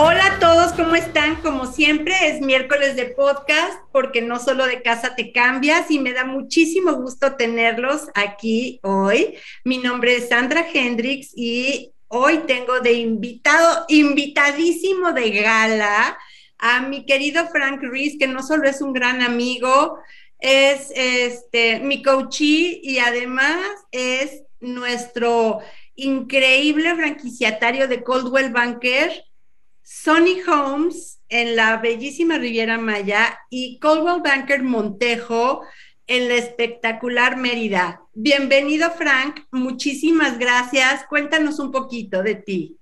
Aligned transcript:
Hola 0.00 0.26
a 0.26 0.38
todos, 0.38 0.74
¿cómo 0.74 0.94
están? 0.94 1.42
Como 1.42 1.66
siempre, 1.66 2.14
es 2.28 2.40
miércoles 2.40 2.94
de 2.94 3.06
podcast 3.06 3.80
porque 3.90 4.22
no 4.22 4.38
solo 4.38 4.64
de 4.64 4.80
casa 4.80 5.16
te 5.16 5.32
cambias 5.32 5.90
y 5.90 5.98
me 5.98 6.12
da 6.12 6.24
muchísimo 6.24 6.92
gusto 6.92 7.34
tenerlos 7.34 8.06
aquí 8.14 8.78
hoy. 8.84 9.34
Mi 9.64 9.78
nombre 9.78 10.14
es 10.14 10.28
Sandra 10.28 10.64
Hendrix 10.72 11.32
y 11.34 11.90
hoy 12.06 12.42
tengo 12.46 12.78
de 12.78 12.92
invitado, 12.92 13.86
invitadísimo 13.88 15.10
de 15.10 15.30
gala 15.30 16.16
a 16.58 16.80
mi 16.82 17.04
querido 17.04 17.48
Frank 17.48 17.82
Rees, 17.82 18.18
que 18.20 18.28
no 18.28 18.44
solo 18.44 18.68
es 18.68 18.80
un 18.80 18.92
gran 18.92 19.20
amigo, 19.20 19.98
es 20.38 20.92
este, 20.94 21.80
mi 21.80 22.04
coachee 22.04 22.78
y 22.84 23.00
además 23.00 23.66
es 23.90 24.44
nuestro 24.60 25.58
increíble 25.96 26.94
franquiciatario 26.94 27.88
de 27.88 28.04
Coldwell 28.04 28.52
Banker 28.52 29.24
Sonny 29.90 30.42
Homes 30.46 31.18
en 31.30 31.56
la 31.56 31.78
bellísima 31.78 32.36
Riviera 32.36 32.76
Maya 32.76 33.40
y 33.48 33.78
Coldwell 33.78 34.20
Banker 34.20 34.62
Montejo 34.62 35.62
en 36.06 36.28
la 36.28 36.34
espectacular 36.34 37.38
Mérida. 37.38 38.02
Bienvenido, 38.12 38.90
Frank. 38.90 39.46
Muchísimas 39.50 40.38
gracias. 40.38 41.06
Cuéntanos 41.08 41.58
un 41.58 41.72
poquito 41.72 42.22
de 42.22 42.34
ti. 42.34 42.76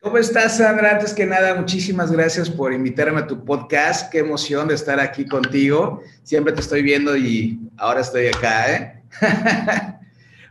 ¿Cómo 0.00 0.16
estás, 0.16 0.56
Sandra? 0.56 0.92
Antes 0.92 1.12
que 1.12 1.26
nada, 1.26 1.54
muchísimas 1.54 2.10
gracias 2.10 2.48
por 2.48 2.72
invitarme 2.72 3.20
a 3.20 3.26
tu 3.26 3.44
podcast. 3.44 4.10
Qué 4.10 4.20
emoción 4.20 4.68
de 4.68 4.74
estar 4.74 4.98
aquí 4.98 5.26
contigo. 5.26 6.02
Siempre 6.22 6.54
te 6.54 6.62
estoy 6.62 6.80
viendo 6.80 7.14
y 7.14 7.58
ahora 7.76 8.00
estoy 8.00 8.28
acá, 8.28 8.72
¿eh? 8.72 9.02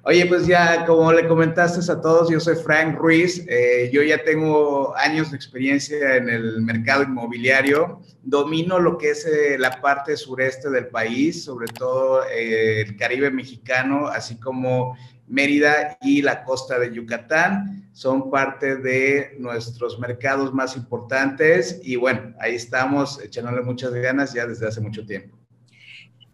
Oye, 0.08 0.28
pues 0.28 0.46
ya 0.46 0.86
como 0.86 1.12
le 1.12 1.28
comentaste 1.28 1.92
a 1.92 2.00
todos, 2.00 2.30
yo 2.30 2.40
soy 2.40 2.56
Frank 2.56 2.96
Ruiz, 2.96 3.44
eh, 3.48 3.90
yo 3.92 4.04
ya 4.04 4.24
tengo 4.24 4.96
años 4.96 5.32
de 5.32 5.36
experiencia 5.36 6.18
en 6.18 6.30
el 6.30 6.62
mercado 6.62 7.02
inmobiliario, 7.02 8.02
domino 8.22 8.78
lo 8.78 9.00
que 9.00 9.10
es 9.10 9.26
eh, 9.26 9.58
la 9.58 9.82
parte 9.82 10.16
sureste 10.16 10.70
del 10.70 10.90
país, 10.90 11.44
sobre 11.44 11.66
todo 11.74 12.24
eh, 12.26 12.82
el 12.82 12.98
Caribe 12.98 13.32
mexicano, 13.32 14.06
así 14.06 14.40
como 14.40 14.96
Mérida 15.26 15.98
y 16.04 16.22
la 16.22 16.44
costa 16.44 16.78
de 16.78 16.94
Yucatán, 16.94 17.90
son 17.92 18.30
parte 18.30 18.76
de 18.76 19.36
nuestros 19.40 19.98
mercados 19.98 20.54
más 20.54 20.78
importantes 20.78 21.80
y 21.82 21.96
bueno, 21.96 22.36
ahí 22.40 22.54
estamos 22.54 23.20
echándole 23.24 23.64
muchas 23.64 23.92
ganas 23.92 24.34
ya 24.34 24.46
desde 24.46 24.68
hace 24.68 24.82
mucho 24.82 25.04
tiempo. 25.04 25.36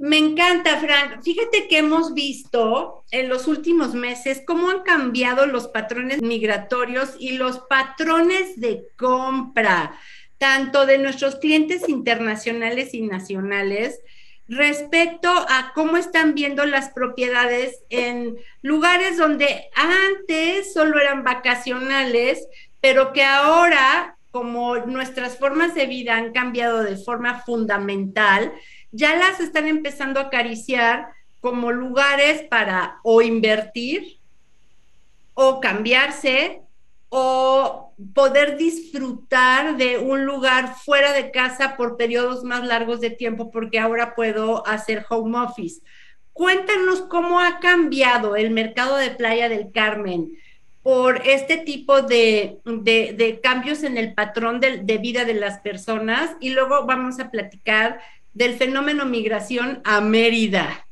Me 0.02 0.18
encanta, 0.18 0.80
Frank. 0.80 1.22
Fíjate 1.22 1.68
que 1.68 1.78
hemos 1.78 2.16
visto 2.16 3.04
en 3.12 3.30
los 3.30 3.48
últimos 3.48 3.94
meses 3.94 4.42
cómo 4.48 4.72
han 4.72 4.82
cambiado 4.82 5.46
los 5.46 5.68
patrones 5.68 6.24
migratorios 6.24 7.14
y 7.20 7.34
los 7.34 7.60
patrones 7.60 8.60
de 8.60 8.82
compra, 8.98 9.96
tanto 10.40 10.88
de 10.88 10.98
nuestros 10.98 11.36
clientes 11.36 11.88
internacionales 11.88 12.96
y 12.96 13.04
nacionales, 13.04 14.00
respecto 14.48 15.30
a 15.30 15.72
cómo 15.76 15.98
están 15.98 16.34
viendo 16.34 16.66
las 16.66 16.90
propiedades 16.90 17.84
en 17.92 18.38
lugares 18.64 19.18
donde 19.18 19.70
antes 19.76 20.74
solo 20.74 21.00
eran 21.00 21.24
vacacionales, 21.24 22.48
pero 22.80 23.14
que 23.14 23.24
ahora, 23.24 24.18
como 24.32 24.78
nuestras 24.78 25.38
formas 25.38 25.76
de 25.76 25.86
vida 25.86 26.16
han 26.16 26.32
cambiado 26.32 26.82
de 26.82 26.98
forma 26.98 27.42
fundamental, 27.42 28.52
ya 28.92 29.16
las 29.16 29.40
están 29.40 29.68
empezando 29.68 30.20
a 30.20 30.24
acariciar 30.24 31.10
como 31.40 31.72
lugares 31.72 32.44
para 32.44 33.00
o 33.04 33.22
invertir 33.22 34.20
o 35.34 35.60
cambiarse 35.60 36.62
o 37.10 37.94
poder 38.14 38.58
disfrutar 38.58 39.76
de 39.78 39.98
un 39.98 40.26
lugar 40.26 40.76
fuera 40.76 41.14
de 41.14 41.32
casa 41.32 41.76
por 41.76 41.98
periodos 41.98 42.44
más 42.44 42.66
largos 42.66 43.02
de 43.02 43.10
tiempo 43.10 43.52
porque 43.52 43.80
ahora 43.80 44.16
puedo 44.16 44.66
hacer 44.68 45.06
home 45.10 45.38
office. 45.40 45.82
Cuéntanos 46.34 47.02
cómo 47.02 47.40
ha 47.40 47.60
cambiado 47.60 48.36
el 48.36 48.52
mercado 48.52 48.96
de 48.96 49.12
Playa 49.12 49.50
del 49.50 49.72
Carmen 49.72 50.38
por 50.84 51.22
este 51.28 51.58
tipo 51.58 52.02
de, 52.02 52.60
cambios 53.44 53.84
en 53.84 53.98
el 53.98 54.14
patrón 54.14 54.60
de, 54.60 54.78
de 54.78 54.98
vida 54.98 55.26
de 55.26 55.34
las 55.34 55.60
personas 55.60 56.32
y 56.40 56.52
luego 56.52 56.86
vamos 56.86 57.20
a 57.20 57.30
platicar 57.30 58.00
del 58.34 58.56
fenómeno 58.56 59.06
migración 59.06 59.82
a 59.84 60.02
Mérida. 60.02 60.86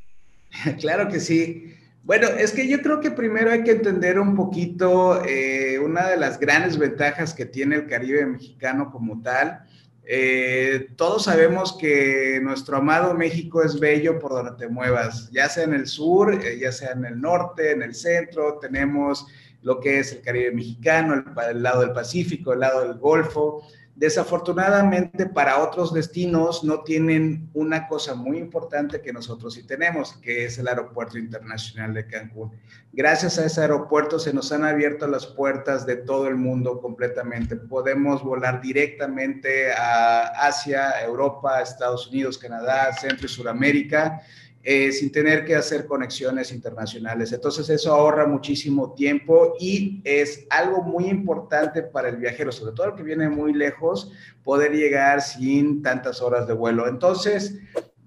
Claro 0.80 1.08
que 1.08 1.20
sí. 1.20 1.74
Bueno, 2.02 2.26
es 2.26 2.52
que 2.52 2.66
yo 2.66 2.80
creo 2.82 3.00
que 3.00 3.10
primero 3.10 3.52
hay 3.52 3.62
que 3.62 3.72
entender 3.72 4.18
un 4.18 4.34
poquito 4.34 5.22
eh, 5.24 5.78
una 5.78 6.08
de 6.08 6.16
las 6.16 6.40
grandes 6.40 6.76
ventajas 6.76 7.34
que 7.34 7.46
tiene 7.46 7.76
el 7.76 7.86
Caribe 7.86 8.26
mexicano 8.26 8.90
como 8.90 9.22
tal. 9.22 9.60
Eh, 10.04 10.88
todos 10.96 11.24
sabemos 11.24 11.76
que 11.78 12.40
nuestro 12.42 12.78
amado 12.78 13.14
México 13.14 13.62
es 13.62 13.78
bello 13.78 14.18
por 14.18 14.32
donde 14.32 14.52
te 14.58 14.66
muevas, 14.66 15.30
ya 15.30 15.48
sea 15.48 15.62
en 15.64 15.74
el 15.74 15.86
sur, 15.86 16.34
eh, 16.34 16.58
ya 16.58 16.72
sea 16.72 16.92
en 16.92 17.04
el 17.04 17.20
norte, 17.20 17.70
en 17.70 17.82
el 17.82 17.94
centro, 17.94 18.58
tenemos 18.58 19.26
lo 19.62 19.78
que 19.78 20.00
es 20.00 20.10
el 20.10 20.22
Caribe 20.22 20.50
mexicano, 20.52 21.22
el 21.48 21.62
lado 21.62 21.82
del 21.82 21.92
Pacífico, 21.92 22.52
el 22.52 22.60
lado 22.60 22.80
del 22.80 22.98
Golfo. 22.98 23.62
Desafortunadamente 24.00 25.26
para 25.26 25.58
otros 25.58 25.92
destinos 25.92 26.64
no 26.64 26.82
tienen 26.84 27.50
una 27.52 27.86
cosa 27.86 28.14
muy 28.14 28.38
importante 28.38 29.02
que 29.02 29.12
nosotros 29.12 29.52
sí 29.52 29.66
tenemos, 29.66 30.14
que 30.22 30.46
es 30.46 30.56
el 30.56 30.68
Aeropuerto 30.68 31.18
Internacional 31.18 31.92
de 31.92 32.06
Cancún. 32.06 32.50
Gracias 32.94 33.38
a 33.38 33.44
ese 33.44 33.60
aeropuerto 33.60 34.18
se 34.18 34.32
nos 34.32 34.52
han 34.52 34.64
abierto 34.64 35.06
las 35.06 35.26
puertas 35.26 35.84
de 35.84 35.96
todo 35.96 36.28
el 36.28 36.36
mundo 36.36 36.80
completamente. 36.80 37.56
Podemos 37.56 38.24
volar 38.24 38.62
directamente 38.62 39.70
a 39.70 40.46
Asia, 40.46 41.02
Europa, 41.04 41.60
Estados 41.60 42.08
Unidos, 42.08 42.38
Canadá, 42.38 42.94
Centro 42.94 43.26
y 43.26 43.28
Suramérica 43.28 44.22
eh, 44.62 44.92
sin 44.92 45.10
tener 45.10 45.44
que 45.44 45.56
hacer 45.56 45.86
conexiones 45.86 46.52
internacionales. 46.52 47.32
Entonces 47.32 47.68
eso 47.70 47.92
ahorra 47.92 48.26
muchísimo 48.26 48.92
tiempo 48.94 49.54
y 49.58 50.02
es 50.04 50.46
algo 50.50 50.82
muy 50.82 51.06
importante 51.06 51.82
para 51.82 52.10
el 52.10 52.16
viajero, 52.16 52.52
sobre 52.52 52.74
todo 52.74 52.88
el 52.88 52.94
que 52.94 53.02
viene 53.02 53.28
muy 53.28 53.54
lejos, 53.54 54.12
poder 54.44 54.72
llegar 54.72 55.22
sin 55.22 55.82
tantas 55.82 56.20
horas 56.20 56.46
de 56.46 56.54
vuelo. 56.54 56.88
Entonces, 56.88 57.58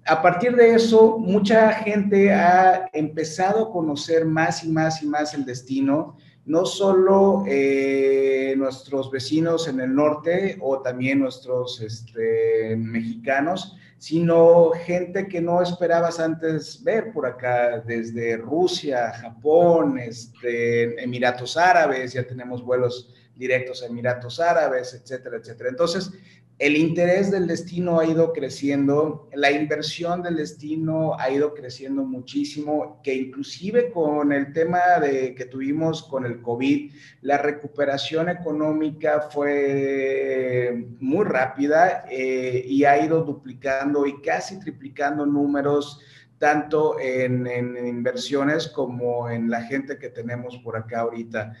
a 0.06 0.22
partir 0.22 0.54
de 0.54 0.74
eso, 0.74 1.18
mucha 1.18 1.72
gente 1.72 2.32
ha 2.32 2.88
empezado 2.92 3.66
a 3.66 3.72
conocer 3.72 4.24
más 4.24 4.62
y 4.62 4.68
más 4.68 5.02
y 5.02 5.06
más 5.06 5.34
el 5.34 5.44
destino 5.44 6.16
no 6.46 6.66
solo 6.66 7.44
eh, 7.46 8.54
nuestros 8.56 9.10
vecinos 9.10 9.66
en 9.66 9.80
el 9.80 9.94
norte 9.94 10.58
o 10.60 10.80
también 10.80 11.20
nuestros 11.20 11.80
este, 11.80 12.76
mexicanos, 12.76 13.76
sino 13.98 14.70
gente 14.70 15.28
que 15.28 15.40
no 15.40 15.62
esperabas 15.62 16.20
antes 16.20 16.82
ver 16.82 17.12
por 17.12 17.26
acá, 17.26 17.80
desde 17.80 18.36
Rusia, 18.36 19.12
Japón, 19.12 19.98
este, 19.98 21.02
Emiratos 21.02 21.56
Árabes, 21.56 22.12
ya 22.12 22.26
tenemos 22.26 22.62
vuelos 22.62 23.14
directos 23.34 23.82
a 23.82 23.86
Emiratos 23.86 24.40
Árabes, 24.40 24.94
etcétera, 24.94 25.38
etcétera. 25.38 25.70
Entonces, 25.70 26.10
el 26.64 26.78
interés 26.78 27.30
del 27.30 27.46
destino 27.46 28.00
ha 28.00 28.06
ido 28.06 28.32
creciendo, 28.32 29.28
la 29.34 29.50
inversión 29.50 30.22
del 30.22 30.36
destino 30.36 31.14
ha 31.18 31.28
ido 31.28 31.52
creciendo 31.52 32.04
muchísimo, 32.04 33.02
que 33.04 33.14
inclusive 33.14 33.92
con 33.92 34.32
el 34.32 34.50
tema 34.54 34.98
de, 34.98 35.34
que 35.34 35.44
tuvimos 35.44 36.04
con 36.04 36.24
el 36.24 36.40
COVID, 36.40 36.90
la 37.20 37.36
recuperación 37.36 38.30
económica 38.30 39.28
fue 39.30 40.86
muy 41.00 41.26
rápida 41.26 42.06
eh, 42.10 42.64
y 42.66 42.84
ha 42.84 43.04
ido 43.04 43.22
duplicando 43.24 44.06
y 44.06 44.22
casi 44.22 44.58
triplicando 44.58 45.26
números 45.26 46.00
tanto 46.38 46.98
en, 46.98 47.46
en 47.46 47.86
inversiones 47.86 48.68
como 48.68 49.28
en 49.28 49.50
la 49.50 49.60
gente 49.64 49.98
que 49.98 50.08
tenemos 50.08 50.56
por 50.64 50.78
acá 50.78 51.00
ahorita 51.00 51.52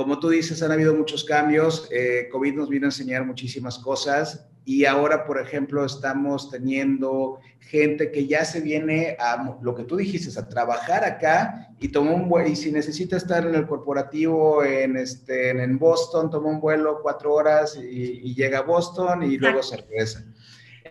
como 0.00 0.18
tú 0.18 0.30
dices, 0.30 0.62
han 0.62 0.72
habido 0.72 0.94
muchos 0.94 1.24
cambios. 1.24 1.86
Eh, 1.90 2.30
COVID 2.32 2.54
nos 2.54 2.70
vino 2.70 2.86
a 2.86 2.88
enseñar 2.88 3.26
muchísimas 3.26 3.78
cosas 3.78 4.46
y 4.64 4.86
ahora, 4.86 5.26
por 5.26 5.38
ejemplo, 5.38 5.84
estamos 5.84 6.50
teniendo 6.50 7.38
gente 7.58 8.10
que 8.10 8.26
ya 8.26 8.46
se 8.46 8.62
viene 8.62 9.14
a 9.20 9.58
lo 9.60 9.74
que 9.74 9.84
tú 9.84 9.96
dijiste, 9.96 10.38
a 10.38 10.48
trabajar 10.48 11.04
acá 11.04 11.68
y 11.78 11.88
tomó 11.88 12.14
un 12.14 12.30
vuelo, 12.30 12.48
y 12.48 12.56
si 12.56 12.72
necesita 12.72 13.18
estar 13.18 13.46
en 13.46 13.54
el 13.54 13.66
corporativo 13.66 14.64
en, 14.64 14.96
este, 14.96 15.50
en 15.50 15.78
Boston, 15.78 16.30
toma 16.30 16.48
un 16.48 16.60
vuelo 16.60 17.00
cuatro 17.02 17.34
horas 17.34 17.76
y, 17.76 18.20
y 18.22 18.34
llega 18.34 18.60
a 18.60 18.62
Boston 18.62 19.22
y 19.22 19.36
luego 19.36 19.62
se 19.62 19.76
regresa. 19.76 20.24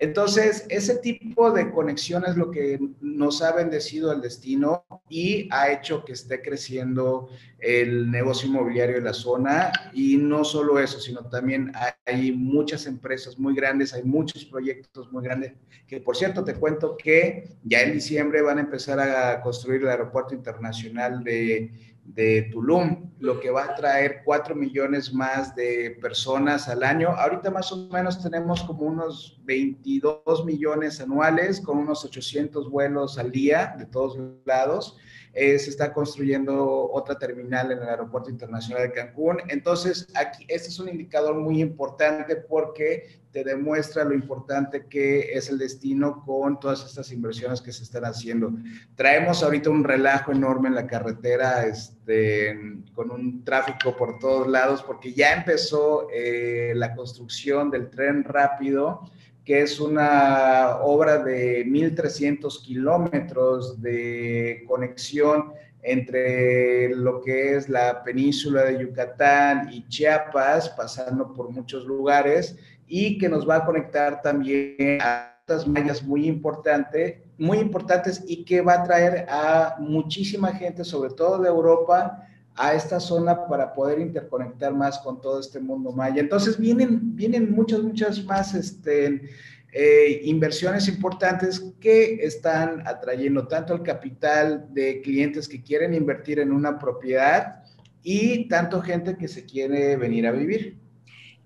Entonces, 0.02 0.66
ese 0.70 0.96
tipo 0.96 1.52
de 1.52 1.72
conexión 1.72 2.24
es 2.26 2.38
lo 2.38 2.52
que 2.52 2.80
nos 3.02 3.42
ha 3.42 3.52
bendecido 3.52 4.14
el 4.14 4.22
destino 4.22 4.86
y 5.10 5.50
ha 5.52 5.72
hecho 5.72 6.06
que 6.06 6.14
esté 6.14 6.42
creciendo 6.42 7.30
el 7.60 8.10
negocio 8.10 8.48
inmobiliario 8.48 8.98
en 8.98 9.04
la 9.04 9.14
zona. 9.14 9.72
Y 9.94 10.18
no 10.18 10.46
solo 10.46 10.80
eso, 10.80 11.00
sino 11.00 11.28
también 11.30 11.74
hay 12.06 12.32
muchas 12.32 12.86
empresas 12.86 13.38
muy 13.38 13.54
grandes, 13.54 13.94
hay 13.94 14.04
muchos 14.04 14.46
proyectos 14.46 15.12
muy 15.12 15.24
grandes, 15.24 15.54
que 15.86 16.00
por 16.00 16.16
cierto 16.16 16.44
te 16.44 16.56
cuento 16.56 16.96
que 16.96 17.58
ya 17.64 17.82
en 17.82 17.94
diciembre 17.94 18.42
van 18.42 18.58
a 18.58 18.62
empezar 18.62 19.00
a 19.00 19.42
construir 19.42 19.82
el 19.82 19.90
aeropuerto 19.90 20.34
internacional 20.34 21.24
de 21.24 21.72
de 22.14 22.50
Tulum, 22.52 23.12
lo 23.20 23.40
que 23.40 23.52
va 23.52 23.66
a 23.66 23.76
traer 23.76 24.22
4 24.26 24.56
millones 24.56 25.14
más 25.14 25.56
de 25.56 25.98
personas 26.02 26.68
al 26.68 26.84
año. 26.84 27.10
Ahorita 27.10 27.52
más 27.52 27.72
o 27.72 27.88
menos 27.90 28.22
tenemos 28.22 28.64
como 28.64 28.84
unos 28.84 29.40
22 29.44 30.46
millones 30.46 31.00
anuales, 31.00 31.62
con 31.62 31.78
unos 31.78 32.04
800 32.04 32.70
vuelos 32.70 33.18
al 33.18 33.32
día 33.32 33.76
de 33.78 33.86
todos 33.86 34.18
lados. 34.46 34.98
Eh, 35.34 35.60
se 35.60 35.70
está 35.70 35.94
construyendo 35.94 36.90
otra 36.92 37.18
terminal 37.18 37.72
en 37.72 37.80
el 37.80 37.90
Aeropuerto 37.90 38.30
Internacional 38.30 38.84
de 38.84 38.94
Cancún. 38.94 39.38
Entonces, 39.48 40.08
aquí, 40.16 40.46
este 40.48 40.70
es 40.70 40.80
un 40.80 40.90
indicador 40.90 41.36
muy 41.36 41.62
importante 41.62 42.36
porque 42.36 43.20
te 43.32 43.44
demuestra 43.44 44.04
lo 44.04 44.16
importante 44.16 44.88
que 44.88 45.34
es 45.34 45.50
el 45.50 45.60
destino 45.60 46.24
con 46.26 46.60
todas 46.60 46.84
estas 46.84 47.12
inversiones 47.12 47.62
que 47.62 47.72
se 47.72 47.84
están 47.84 48.06
haciendo. 48.06 48.52
Traemos 48.96 49.44
ahorita 49.44 49.70
un 49.70 49.84
relajo 49.84 50.32
enorme 50.32 50.70
en 50.70 50.76
la 50.76 50.88
carretera, 50.88 51.68
este, 51.68 52.58
con 52.96 53.12
un 53.12 53.44
tráfico 53.44 53.96
por 53.96 54.18
todos 54.18 54.48
lados, 54.48 54.82
porque 54.82 55.14
ya 55.14 55.34
empezó 55.34 56.08
eh, 56.12 56.74
la 56.76 56.96
construcción 56.96 57.70
del 57.70 57.92
tren 57.92 58.24
rápido 58.24 59.04
que 59.50 59.64
es 59.64 59.80
una 59.80 60.78
obra 60.84 61.24
de 61.24 61.66
1.300 61.66 62.62
kilómetros 62.62 63.82
de 63.82 64.64
conexión 64.68 65.54
entre 65.82 66.90
lo 66.90 67.20
que 67.20 67.56
es 67.56 67.68
la 67.68 68.04
península 68.04 68.66
de 68.66 68.80
Yucatán 68.80 69.74
y 69.74 69.88
Chiapas, 69.88 70.70
pasando 70.70 71.34
por 71.34 71.50
muchos 71.50 71.84
lugares, 71.86 72.60
y 72.88 73.18
que 73.18 73.28
nos 73.28 73.50
va 73.50 73.56
a 73.56 73.66
conectar 73.66 74.22
también 74.22 75.02
a 75.02 75.36
estas 75.40 75.68
mallas 75.68 76.04
muy 76.04 76.28
importantes, 76.28 77.16
muy 77.40 77.58
importantes 77.58 78.24
y 78.28 78.46
que 78.46 78.62
va 78.62 78.74
a 78.74 78.84
traer 78.84 79.26
a 79.28 79.78
muchísima 79.80 80.54
gente, 80.54 80.84
sobre 80.84 81.10
todo 81.16 81.40
de 81.40 81.50
Europa, 81.50 82.24
a 82.62 82.74
esta 82.74 83.00
zona 83.00 83.48
para 83.48 83.74
poder 83.74 84.00
interconectar 84.00 84.74
más 84.74 85.00
con 85.00 85.22
todo 85.22 85.40
este 85.40 85.62
mundo 85.62 85.94
maya. 85.94 86.20
Entonces 86.20 86.60
vienen, 86.60 87.16
vienen 87.16 87.54
muchas, 87.54 87.80
muchas 87.80 88.22
más 88.26 88.54
este, 88.54 89.30
eh, 89.72 90.22
inversiones 90.26 90.90
importantes 90.90 91.64
que 91.80 92.16
están 92.16 92.86
atrayendo 92.86 93.48
tanto 93.48 93.74
el 93.74 93.82
capital 93.82 94.68
de 94.74 95.00
clientes 95.02 95.48
que 95.48 95.64
quieren 95.64 95.94
invertir 95.94 96.40
en 96.40 96.52
una 96.52 96.78
propiedad 96.78 97.64
y 98.04 98.50
tanto 98.50 98.82
gente 98.82 99.16
que 99.16 99.30
se 99.30 99.46
quiere 99.46 99.96
venir 99.96 100.28
a 100.28 100.34
vivir. 100.34 100.78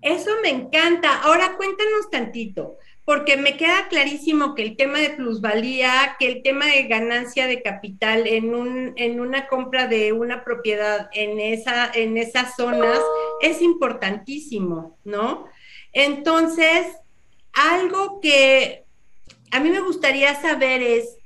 Eso 0.02 0.30
me 0.42 0.50
encanta. 0.50 1.22
Ahora 1.22 1.56
cuéntanos 1.56 2.10
tantito 2.10 2.76
porque 3.04 3.36
me 3.36 3.56
queda 3.56 3.88
clarísimo 3.88 4.54
que 4.54 4.62
el 4.62 4.76
tema 4.76 4.98
de 4.98 5.10
plusvalía, 5.10 6.16
que 6.18 6.26
el 6.26 6.42
tema 6.42 6.66
de 6.66 6.84
ganancia 6.84 7.46
de 7.46 7.62
capital 7.62 8.26
en, 8.26 8.54
un, 8.54 8.94
en 8.96 9.20
una 9.20 9.46
compra 9.46 9.86
de 9.86 10.12
una 10.12 10.42
propiedad 10.42 11.10
en, 11.12 11.38
esa, 11.38 11.90
en 11.92 12.16
esas 12.16 12.56
zonas 12.56 13.00
es 13.42 13.60
importantísimo, 13.60 14.98
¿no? 15.04 15.46
Entonces, 15.92 16.86
algo 17.52 18.20
que 18.20 18.84
a 19.50 19.60
mí 19.60 19.70
me 19.70 19.80
gustaría 19.80 20.34
saber 20.40 20.82
es 20.82 21.18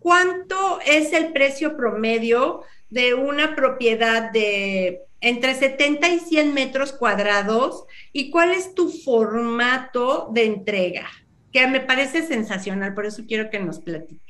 cuánto 0.00 0.80
es 0.84 1.12
el 1.12 1.32
precio 1.32 1.76
promedio 1.76 2.62
de 2.90 3.14
una 3.14 3.54
propiedad 3.54 4.32
de 4.32 5.02
entre 5.22 5.54
70 5.54 6.08
y 6.08 6.18
100 6.18 6.52
metros 6.52 6.92
cuadrados 6.92 7.86
y 8.12 8.30
cuál 8.30 8.50
es 8.50 8.74
tu 8.74 8.90
formato 8.90 10.28
de 10.34 10.44
entrega, 10.44 11.06
que 11.52 11.66
me 11.68 11.80
parece 11.80 12.26
sensacional, 12.26 12.92
por 12.92 13.06
eso 13.06 13.22
quiero 13.26 13.48
que 13.48 13.60
nos 13.60 13.78
platiques. 13.78 14.20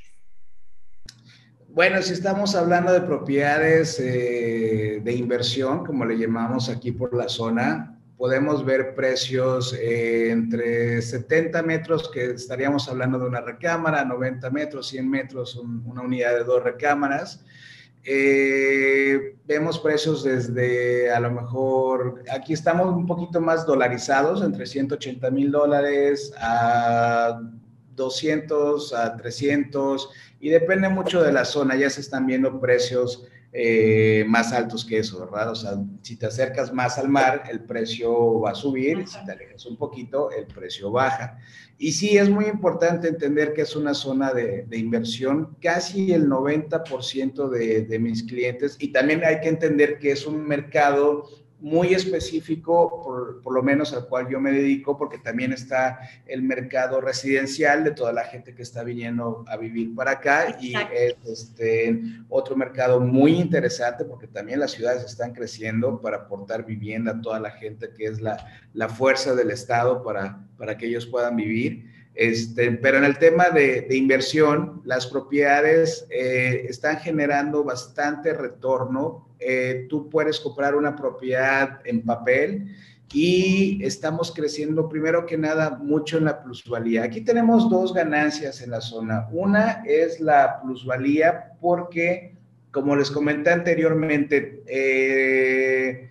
Bueno, 1.69 2.03
si 2.03 2.13
estamos 2.13 2.55
hablando 2.55 2.93
de 2.93 3.01
propiedades 3.01 3.99
eh, 3.99 5.01
de 5.03 5.13
inversión, 5.15 5.87
como 5.87 6.05
le 6.05 6.19
llamamos 6.19 6.69
aquí 6.69 6.93
por 6.93 7.17
la 7.17 7.31
zona, 7.31 7.99
podemos 8.19 8.63
ver 8.63 8.95
precios 8.95 9.73
eh, 9.73 10.31
entre 10.31 11.01
70 11.01 11.63
metros, 11.63 12.11
que 12.11 12.33
estaríamos 12.33 12.91
hablando 12.91 13.19
de 13.19 13.25
una 13.25 13.41
recámara, 13.41 14.05
90 14.05 14.51
metros, 14.51 14.89
100 14.89 15.09
metros, 15.09 15.57
una 15.57 16.03
unidad 16.03 16.35
de 16.35 16.45
dos 16.45 16.63
recámaras. 16.63 17.43
Eh, 18.05 19.37
vemos 19.47 19.79
precios 19.79 20.25
desde 20.25 21.11
a 21.13 21.21
lo 21.21 21.31
mejor, 21.31 22.23
aquí 22.33 22.53
estamos 22.53 22.89
un 22.89 23.07
poquito 23.07 23.41
más 23.41 23.65
dolarizados, 23.65 24.43
entre 24.43 24.67
180 24.67 25.31
mil 25.31 25.53
dólares 25.53 26.33
a 26.39 27.41
200 27.95 28.93
a 28.95 29.17
300 29.17 30.11
y 30.41 30.49
depende 30.49 30.89
mucho 30.89 31.23
de 31.23 31.33
la 31.33 31.45
zona, 31.45 31.77
ya 31.77 31.91
se 31.91 32.01
están 32.01 32.27
viendo 32.27 32.61
precios 32.61 33.25
eh, 33.55 34.25
más 34.27 34.51
altos 34.53 34.83
que 34.83 34.99
eso, 34.99 35.21
¿verdad? 35.21 35.51
O 35.51 35.55
sea, 35.55 35.77
si 36.01 36.17
te 36.17 36.25
acercas 36.25 36.73
más 36.73 36.97
al 36.97 37.11
mar, 37.11 37.45
el 37.51 37.65
precio 37.65 38.41
va 38.41 38.53
a 38.53 38.55
subir, 38.55 39.07
si 39.07 39.23
te 39.27 39.33
alejas 39.33 39.67
un 39.67 39.77
poquito, 39.77 40.31
el 40.31 40.47
precio 40.47 40.91
baja. 40.91 41.39
Y 41.77 41.93
sí, 41.93 42.17
es 42.17 42.31
muy 42.31 42.47
importante 42.47 43.09
entender 43.09 43.53
que 43.53 43.63
es 43.63 43.77
una 43.77 43.93
zona 43.93 44.33
de, 44.33 44.67
inversión, 44.73 45.57
casi 45.61 46.15
el 46.15 46.29
90% 46.29 47.51
de, 47.51 47.83
de 47.83 47.99
mis 47.99 48.23
clientes, 48.23 48.77
y 48.81 48.89
también 48.89 49.23
hay 49.23 49.41
que 49.41 49.49
entender 49.49 49.99
que 49.99 50.13
es 50.13 50.27
un 50.27 50.47
mercado 50.47 51.29
muy 51.63 51.95
específico, 51.95 53.03
por, 53.05 53.41
por, 53.41 53.55
lo 53.55 53.63
menos 53.63 53.93
al 53.93 54.09
cual 54.09 54.29
yo 54.29 54.41
me 54.41 54.51
dedico, 54.51 54.99
porque 54.99 55.19
también 55.19 55.53
está 55.53 56.01
el 56.27 56.43
mercado 56.43 57.01
residencial 57.01 57.85
de 57.85 57.93
toda 57.93 58.13
la 58.13 58.25
gente 58.25 58.53
que 58.53 58.63
está 58.63 58.83
viniendo 58.83 59.45
a 59.47 59.57
vivir 59.57 59.95
para 59.95 60.11
acá 60.11 60.59
y 60.61 60.75
es 60.93 61.15
este, 61.25 62.03
otro 62.29 62.57
mercado 62.57 62.99
muy 62.99 63.35
interesante 63.41 64.05
porque 64.05 64.27
también 64.27 64.59
las 64.59 64.73
ciudades 64.73 65.05
están 65.05 65.33
creciendo 65.33 66.01
para 66.01 66.17
aportar 66.17 66.67
vivienda 66.67 67.13
a 67.13 67.21
toda 67.21 67.39
la 67.39 67.53
gente 67.53 67.91
que 67.97 68.07
es 68.07 68.21
la, 68.21 68.45
la 68.75 68.89
fuerza 68.89 69.37
del 69.37 69.53
Estado 69.53 70.03
para, 70.03 70.45
para 70.59 70.77
que 70.77 70.87
ellos 70.87 71.07
puedan 71.07 71.37
vivir. 71.37 71.93
Este, 72.15 72.73
pero 72.73 72.99
en 72.99 73.05
el 73.05 73.19
tema 73.19 73.51
de, 73.51 73.83
de 73.83 73.97
inversión, 73.97 74.83
las 74.85 75.07
propiedades 75.07 76.07
eh, 76.11 76.67
están 76.69 76.99
generando 76.99 77.65
bastante 77.65 78.35
retorno 78.35 79.32
eh, 79.45 79.87
tú 79.89 80.09
puedes 80.09 80.41
comprar 80.41 80.75
una 80.75 80.95
propiedad 80.97 81.81
en 81.85 82.03
papel 82.03 82.75
y 83.13 83.85
estamos 83.85 84.33
creciendo 84.33 84.89
primero 84.89 85.27
que 85.27 85.37
nada 85.37 85.79
mucho 85.79 86.19
en 86.19 86.25
la 86.25 86.43
plusvalía. 86.43 87.05
Aquí 87.05 87.21
tenemos 87.21 87.69
dos 87.69 87.93
ganancias 87.93 88.63
en 88.63 88.71
la 88.71 88.81
zona. 88.81 89.29
Una 89.33 89.83
es 89.85 90.21
la 90.21 90.61
plusvalía 90.63 91.53
porque, 91.61 92.37
como 92.71 92.97
les 92.97 93.11
comenté 93.11 93.51
anteriormente, 93.51 94.63
eh, 94.67 96.11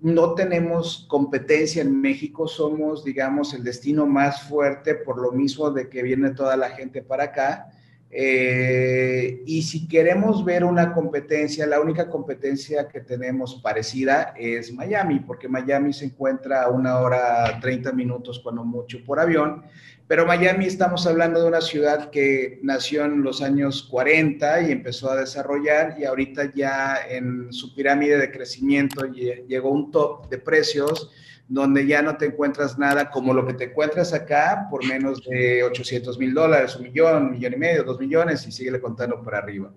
no 0.00 0.34
tenemos 0.34 1.06
competencia 1.08 1.82
en 1.82 2.00
México, 2.00 2.46
somos, 2.46 3.04
digamos, 3.04 3.52
el 3.52 3.64
destino 3.64 4.06
más 4.06 4.42
fuerte 4.42 4.94
por 4.94 5.20
lo 5.20 5.32
mismo 5.32 5.70
de 5.70 5.88
que 5.88 6.02
viene 6.02 6.30
toda 6.30 6.56
la 6.56 6.70
gente 6.70 7.02
para 7.02 7.24
acá. 7.24 7.68
Eh, 8.10 9.42
y 9.44 9.62
si 9.62 9.86
queremos 9.86 10.44
ver 10.44 10.64
una 10.64 10.94
competencia, 10.94 11.66
la 11.66 11.80
única 11.80 12.08
competencia 12.08 12.88
que 12.88 13.00
tenemos 13.00 13.60
parecida 13.62 14.34
es 14.36 14.72
Miami, 14.72 15.20
porque 15.20 15.48
Miami 15.48 15.92
se 15.92 16.06
encuentra 16.06 16.62
a 16.62 16.70
una 16.70 16.98
hora 17.00 17.58
30 17.60 17.92
minutos, 17.92 18.40
cuando 18.42 18.64
mucho, 18.64 18.98
por 19.04 19.20
avión. 19.20 19.64
Pero 20.06 20.24
Miami 20.24 20.64
estamos 20.64 21.06
hablando 21.06 21.42
de 21.42 21.48
una 21.48 21.60
ciudad 21.60 22.10
que 22.10 22.60
nació 22.62 23.04
en 23.04 23.22
los 23.22 23.42
años 23.42 23.86
40 23.90 24.62
y 24.62 24.72
empezó 24.72 25.10
a 25.10 25.16
desarrollar 25.16 25.96
y 26.00 26.06
ahorita 26.06 26.50
ya 26.54 26.96
en 27.10 27.52
su 27.52 27.74
pirámide 27.74 28.16
de 28.16 28.32
crecimiento 28.32 29.04
llegó 29.04 29.70
un 29.70 29.90
top 29.90 30.30
de 30.30 30.38
precios 30.38 31.10
donde 31.48 31.86
ya 31.86 32.02
no 32.02 32.16
te 32.18 32.26
encuentras 32.26 32.78
nada 32.78 33.10
como 33.10 33.32
lo 33.32 33.46
que 33.46 33.54
te 33.54 33.64
encuentras 33.64 34.12
acá 34.12 34.66
por 34.70 34.86
menos 34.86 35.22
de 35.24 35.64
800 35.64 36.18
mil 36.18 36.34
dólares, 36.34 36.76
un 36.76 36.82
millón, 36.82 37.24
un 37.24 37.30
millón 37.32 37.54
y 37.54 37.56
medio, 37.56 37.84
dos 37.84 37.98
millones 37.98 38.46
y 38.46 38.52
síguele 38.52 38.80
contando 38.80 39.22
por 39.22 39.34
arriba. 39.34 39.72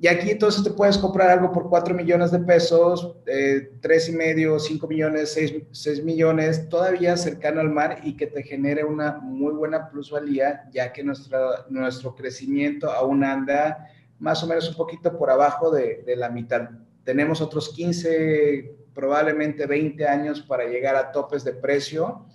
Y 0.00 0.08
aquí 0.08 0.30
entonces 0.30 0.64
te 0.64 0.70
puedes 0.70 0.98
comprar 0.98 1.30
algo 1.30 1.52
por 1.52 1.68
4 1.68 1.94
millones 1.94 2.32
de 2.32 2.40
pesos, 2.40 3.14
eh, 3.26 3.70
tres 3.80 4.08
y 4.08 4.12
medio, 4.12 4.58
5 4.58 4.88
millones, 4.88 5.38
6, 5.70 6.02
millones, 6.02 6.68
todavía 6.68 7.16
cercano 7.16 7.60
al 7.60 7.70
mar 7.70 8.00
y 8.02 8.16
que 8.16 8.26
te 8.26 8.42
genere 8.42 8.82
una 8.82 9.18
muy 9.18 9.52
buena 9.52 9.90
plusvalía, 9.90 10.68
ya 10.72 10.92
que 10.92 11.04
nuestra, 11.04 11.66
nuestro 11.68 12.16
crecimiento 12.16 12.90
aún 12.90 13.22
anda 13.22 13.86
más 14.18 14.42
o 14.42 14.48
menos 14.48 14.68
un 14.68 14.76
poquito 14.76 15.16
por 15.16 15.30
abajo 15.30 15.70
de, 15.70 16.02
de 16.04 16.16
la 16.16 16.30
mitad. 16.30 16.70
Tenemos 17.04 17.40
otros 17.40 17.68
15 17.68 18.81
probablemente 18.94 19.66
20 19.66 20.06
años 20.06 20.42
para 20.42 20.64
llegar 20.64 20.96
a 20.96 21.12
topes 21.12 21.44
de 21.44 21.52
precio 21.52 22.26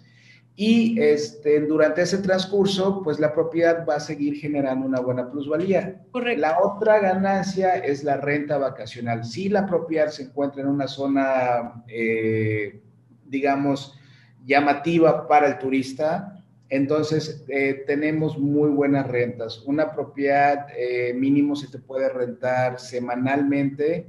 y 0.59 0.99
este, 0.99 1.59
durante 1.61 2.01
ese 2.01 2.17
transcurso, 2.17 3.03
pues 3.03 3.19
la 3.19 3.31
propiedad 3.31 3.85
va 3.87 3.97
a 3.97 3.99
seguir 3.99 4.37
generando 4.37 4.87
una 4.87 4.99
buena 4.99 5.29
plusvalía. 5.29 6.01
Correcto. 6.09 6.41
La 6.41 6.57
otra 6.59 6.97
ganancia 6.97 7.75
es 7.75 8.03
la 8.03 8.17
renta 8.17 8.57
vacacional. 8.57 9.23
Si 9.23 9.49
la 9.49 9.67
propiedad 9.67 10.07
se 10.07 10.23
encuentra 10.23 10.63
en 10.63 10.69
una 10.69 10.87
zona, 10.87 11.83
eh, 11.87 12.81
digamos, 13.27 13.99
llamativa 14.47 15.27
para 15.27 15.47
el 15.47 15.59
turista, 15.59 16.43
entonces 16.69 17.45
eh, 17.49 17.83
tenemos 17.85 18.39
muy 18.39 18.71
buenas 18.71 19.05
rentas. 19.07 19.61
Una 19.63 19.93
propiedad 19.93 20.65
eh, 20.75 21.13
mínimo 21.13 21.55
se 21.55 21.67
te 21.67 21.77
puede 21.77 22.09
rentar 22.09 22.79
semanalmente 22.79 24.07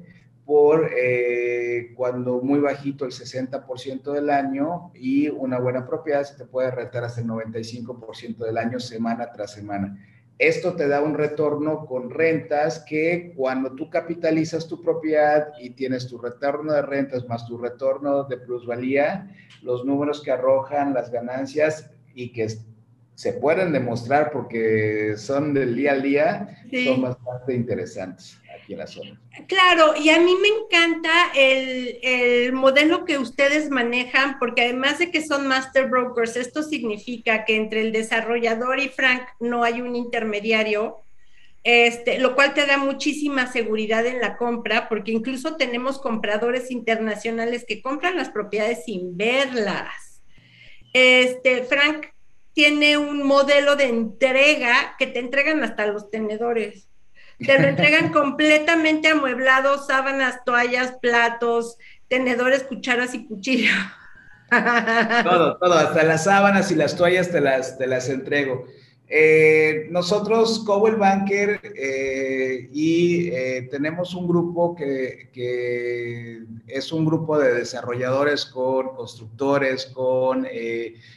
por 0.49 0.93
eh, 0.97 1.93
cuando 1.95 2.41
muy 2.41 2.59
bajito 2.59 3.05
el 3.05 3.11
60% 3.11 4.13
del 4.13 4.31
año 4.31 4.91
y 4.95 5.29
una 5.29 5.59
buena 5.59 5.87
propiedad 5.87 6.25
se 6.25 6.39
te 6.39 6.47
puede 6.47 6.71
rentar 6.71 7.05
hasta 7.05 7.21
el 7.21 7.27
95% 7.27 8.39
del 8.39 8.57
año 8.57 8.81
semana 8.81 9.31
tras 9.31 9.53
semana. 9.53 10.03
Esto 10.39 10.75
te 10.75 10.89
da 10.89 11.03
un 11.03 11.13
retorno 11.13 11.85
con 11.85 12.09
rentas 12.09 12.83
que 12.89 13.35
cuando 13.37 13.75
tú 13.75 13.91
capitalizas 13.91 14.67
tu 14.67 14.83
propiedad 14.83 15.49
y 15.61 15.69
tienes 15.69 16.09
tu 16.09 16.17
retorno 16.17 16.73
de 16.73 16.81
rentas 16.81 17.29
más 17.29 17.47
tu 17.47 17.59
retorno 17.59 18.25
de 18.25 18.39
plusvalía, 18.39 19.31
los 19.61 19.85
números 19.85 20.23
que 20.23 20.31
arrojan 20.31 20.95
las 20.95 21.11
ganancias 21.11 21.91
y 22.15 22.33
que 22.33 22.49
se 23.15 23.33
pueden 23.35 23.71
demostrar 23.71 24.31
porque 24.33 25.13
son 25.19 25.53
del 25.53 25.77
día 25.77 25.93
al 25.93 26.01
día, 26.01 26.57
son 26.87 27.03
bastante 27.03 27.53
interesantes 27.53 28.41
Claro, 29.47 29.95
y 29.97 30.11
a 30.11 30.21
mí 30.21 30.35
me 30.41 30.49
encanta 30.49 31.33
el, 31.35 31.99
el, 32.03 32.53
modelo 32.53 33.05
que 33.05 33.19
ustedes 33.19 33.71
manejan, 33.71 34.39
porque 34.39 34.63
además 34.63 34.99
de 34.99 35.11
que 35.11 35.25
son 35.25 35.47
master 35.47 35.89
brokers, 35.89 36.37
esto 36.37 36.63
significa 36.63 37.45
que 37.45 37.57
entre 37.57 37.81
el 37.81 37.93
desarrollador 37.93 38.79
y 38.79 38.89
Frank 38.89 39.23
no 39.41 39.65
hay 39.65 39.81
un 39.81 39.97
intermediario, 39.97 40.99
este, 41.65 42.19
lo 42.19 42.35
cual 42.35 42.55
te 42.55 42.67
da 42.67 42.79
muchísima 42.79 43.51
seguridad 43.51 44.07
en 44.07 44.21
la 44.21 44.37
compra, 44.37 44.89
porque 44.89 45.13
incluso 45.13 45.57
tenemos 45.57 45.99
compradores 45.99 46.71
internacionales 46.71 47.65
que 47.67 47.83
compran 47.83 48.17
las 48.17 48.31
propiedades 48.31 48.85
sin 48.85 49.17
verlas. 49.17 50.23
Este, 50.93 51.65
Frank, 51.65 52.07
tiene 52.53 52.99
un 52.99 53.27
modelo 53.27 53.77
de 53.77 53.85
entrega 53.85 54.97
que 54.99 55.07
te 55.07 55.19
entregan 55.21 55.63
hasta 55.63 55.87
los 55.87 56.11
tenedores. 56.11 56.89
Te 57.39 57.59
lo 57.59 57.69
entregan 57.69 58.13
completamente 58.13 59.09
amueblado, 59.09 59.79
sábanas, 59.85 60.45
toallas, 60.45 60.95
platos, 61.01 61.79
tenedores, 62.09 62.65
cucharas 62.65 63.15
y 63.15 63.27
cuchillo. 63.27 63.73
Todo, 65.25 65.59
todo, 65.59 65.75
hasta 65.75 66.03
las 66.05 66.25
sábanas 66.25 66.71
y 66.71 66.75
las 66.75 66.97
toallas 66.97 67.31
te 67.31 67.41
las, 67.41 67.77
te 67.79 67.87
las 67.87 68.09
entrego. 68.09 68.67
Eh, 69.11 69.87
nosotros, 69.91 70.63
Cowell 70.67 70.97
Banker, 70.97 71.61
eh, 71.63 72.69
y 72.71 73.29
eh, 73.29 73.67
tenemos 73.71 74.15
un 74.15 74.29
grupo 74.29 74.75
que, 74.75 75.31
que, 75.33 76.43
es 76.67 76.93
un 76.93 77.07
grupo 77.07 77.39
de 77.39 77.55
desarrolladores 77.55 78.45
con 78.45 78.95
constructores, 78.95 79.87
con 79.87 80.47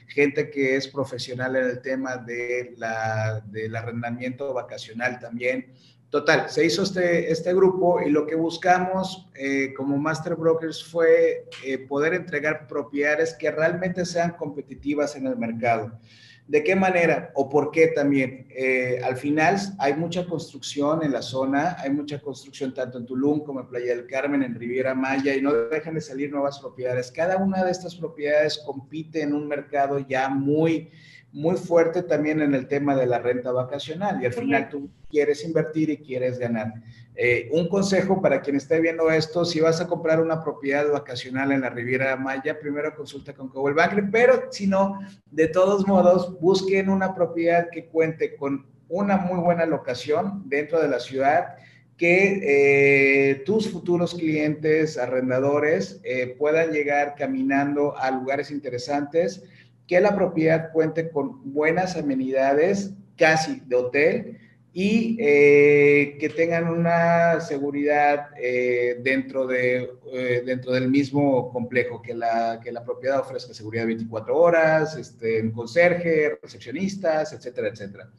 gente 0.08 0.50
que 0.50 0.78
es 0.78 0.88
profesional 0.88 1.58
en 1.58 1.66
el 1.66 1.82
tema 1.82 2.16
de 2.16 2.74
la, 2.78 3.44
del 3.48 3.75
arrendamiento 3.75 4.54
vacacional 4.54 5.20
también. 5.20 5.74
Total, 6.12 6.50
se 6.50 6.65
hizo 6.65 6.84
este, 6.84 7.32
este 7.32 7.53
grupo 7.53 8.01
y 8.01 8.12
lo 8.12 8.27
que 8.27 8.36
buscamos 8.36 9.30
como 9.75 9.98
Master 9.98 10.36
Brokers 10.36 10.84
fue 10.84 11.48
poder 11.88 12.13
entregar 12.13 12.68
propiedades 12.68 13.34
que 13.34 13.50
realmente 13.50 14.06
sean 14.06 14.32
competitivas 14.32 15.15
en 15.15 15.25
el 15.25 15.38
mercado. 15.38 15.98
¿De 16.51 16.65
qué 16.65 16.75
manera 16.75 17.32
o 17.36 17.48
por 17.48 17.72
qué 17.72 17.88
también? 17.88 18.48
Eh, 18.50 19.00
al 19.03 19.15
final 19.15 19.58
hay 19.80 19.94
mucha 19.94 20.25
construcción 20.25 21.01
en 21.01 21.13
la 21.13 21.22
zona, 21.22 21.77
hay 21.80 21.91
mucha 21.91 22.20
construcción 22.20 22.74
tanto 22.74 22.98
en 22.98 23.06
Tulum 23.06 23.41
como 23.46 23.62
en 23.62 23.68
Playa 23.68 23.96
del 23.96 24.06
Carmen, 24.06 24.44
en 24.44 24.56
Riviera 24.56 24.94
Maya, 24.94 25.34
y 25.34 25.41
no 25.41 25.53
dejan 25.53 25.94
de 25.94 26.01
salir 26.01 26.30
nuevas 26.30 26.60
propiedades. 26.60 27.10
Cada 27.10 27.38
una 27.38 27.63
de 27.63 27.72
estas 27.72 27.96
propiedades 27.96 28.58
compite 28.65 29.22
en 29.22 29.34
un 29.34 29.48
mercado 29.48 30.00
ya 30.00 30.27
muy, 30.27 30.89
muy 31.33 31.55
fuerte 31.55 32.03
también 32.03 32.41
en 32.41 32.53
el 32.53 32.67
tema 32.67 32.95
de 32.95 33.05
la 33.05 33.19
renta 33.19 33.51
vacacional, 33.51 34.21
y 34.21 34.25
al 34.25 34.33
final 34.33 34.69
tú 34.69 34.89
quieres 35.09 35.43
invertir 35.45 35.89
y 35.89 35.97
quieres 35.97 36.38
ganar. 36.39 36.73
Eh, 37.15 37.50
un 37.51 37.67
consejo 37.67 38.21
para 38.21 38.41
quien 38.41 38.55
esté 38.55 38.79
viendo 38.79 39.09
esto, 39.09 39.45
si 39.45 39.59
vas 39.59 39.79
a 39.81 39.88
comprar 39.88 40.21
una 40.21 40.43
propiedad 40.43 40.89
vacacional 40.91 41.51
en 41.51 41.61
la 41.61 41.69
Riviera 41.69 42.15
Maya, 42.17 42.59
primero 42.59 42.95
consulta 42.95 43.33
con 43.33 43.50
Cowell 43.50 43.75
Banker, 43.75 44.05
pero 44.11 44.43
si 44.51 44.67
no, 44.67 45.00
de 45.29 45.47
todos 45.47 45.88
modos, 45.88 46.39
busquen 46.39 46.89
una 46.89 47.13
propiedad 47.13 47.69
que 47.69 47.85
cuente 47.85 48.35
con 48.35 48.65
una 48.89 49.17
muy 49.17 49.39
buena 49.39 49.65
locación 49.65 50.43
dentro 50.47 50.81
de 50.81 50.89
la 50.89 51.00
ciudad, 51.00 51.55
que 51.97 52.39
eh, 53.31 53.43
tus 53.45 53.69
futuros 53.69 54.15
clientes, 54.15 54.97
arrendadores, 54.97 56.01
eh, 56.03 56.35
puedan 56.38 56.71
llegar 56.71 57.15
caminando 57.15 57.95
a 57.97 58.09
lugares 58.09 58.50
interesantes, 58.50 59.43
que 59.91 60.00
la 60.00 60.15
propiedad 60.15 60.71
cuente 60.71 61.10
con 61.10 61.53
buenas 61.53 61.98
amenidades, 61.98 62.93
casi 63.17 63.60
de 63.65 63.75
hotel, 63.75 64.38
y 64.71 65.17
eh, 65.19 66.15
que 66.17 66.29
tengan 66.29 66.69
una 66.69 67.41
seguridad 67.41 68.29
eh, 68.41 69.01
dentro, 69.03 69.45
de, 69.45 69.91
eh, 70.13 70.43
dentro 70.45 70.71
del 70.71 70.89
mismo 70.89 71.51
complejo, 71.51 72.01
que 72.01 72.13
la, 72.13 72.62
que 72.63 72.71
la 72.71 72.86
propiedad 72.86 73.19
ofrezca 73.19 73.53
seguridad 73.53 73.86
24 73.86 74.33
horas, 74.33 74.95
este, 74.95 75.51
conserje, 75.51 76.39
recepcionistas, 76.41 77.33
etcétera, 77.33 77.67
etcétera. 77.67 78.10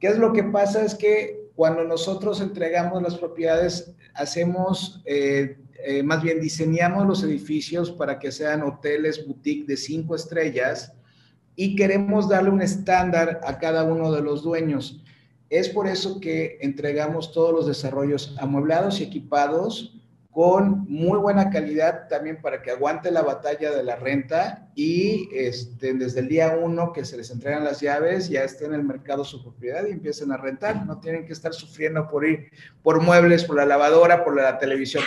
¿Qué 0.00 0.08
es 0.08 0.18
lo 0.18 0.32
que 0.32 0.42
pasa? 0.42 0.84
Es 0.84 0.96
que 0.96 1.50
cuando 1.54 1.84
nosotros 1.84 2.40
entregamos 2.40 3.00
las 3.00 3.16
propiedades, 3.16 3.94
hacemos, 4.14 5.04
más 6.02 6.20
bien 6.20 6.40
diseñamos 6.40 7.06
los 7.06 7.22
edificios 7.22 7.92
para 7.92 8.18
que 8.18 8.32
sean 8.32 8.64
hoteles 8.64 9.24
boutique 9.24 9.68
de 9.68 9.76
cinco 9.76 10.16
estrellas 10.16 10.92
y 11.56 11.76
queremos 11.76 12.28
darle 12.28 12.50
un 12.50 12.62
estándar 12.62 13.40
a 13.44 13.58
cada 13.58 13.84
uno 13.84 14.12
de 14.12 14.22
los 14.22 14.42
dueños. 14.42 15.02
Es 15.50 15.68
por 15.68 15.86
eso 15.86 16.20
que 16.20 16.58
entregamos 16.62 17.32
todos 17.32 17.52
los 17.52 17.66
desarrollos 17.66 18.34
amueblados 18.38 19.00
y 19.00 19.04
equipados 19.04 19.94
con 20.32 20.86
muy 20.88 21.18
buena 21.18 21.50
calidad 21.50 22.08
también 22.08 22.40
para 22.40 22.62
que 22.62 22.70
aguante 22.70 23.10
la 23.10 23.20
batalla 23.20 23.70
de 23.70 23.82
la 23.82 23.96
renta 23.96 24.66
y 24.74 25.28
este, 25.30 25.92
desde 25.92 26.20
el 26.20 26.28
día 26.28 26.56
uno 26.58 26.90
que 26.94 27.04
se 27.04 27.18
les 27.18 27.30
entregan 27.30 27.64
las 27.64 27.82
llaves 27.82 28.30
ya 28.30 28.42
esté 28.42 28.64
en 28.64 28.72
el 28.72 28.82
mercado 28.82 29.26
su 29.26 29.42
propiedad 29.42 29.86
y 29.86 29.90
empiecen 29.90 30.32
a 30.32 30.38
rentar. 30.38 30.86
No 30.86 31.00
tienen 31.00 31.26
que 31.26 31.34
estar 31.34 31.52
sufriendo 31.52 32.08
por 32.08 32.26
ir 32.26 32.50
por 32.82 33.02
muebles, 33.02 33.44
por 33.44 33.56
la 33.56 33.66
lavadora, 33.66 34.24
por 34.24 34.34
la 34.34 34.58
televisión. 34.58 35.04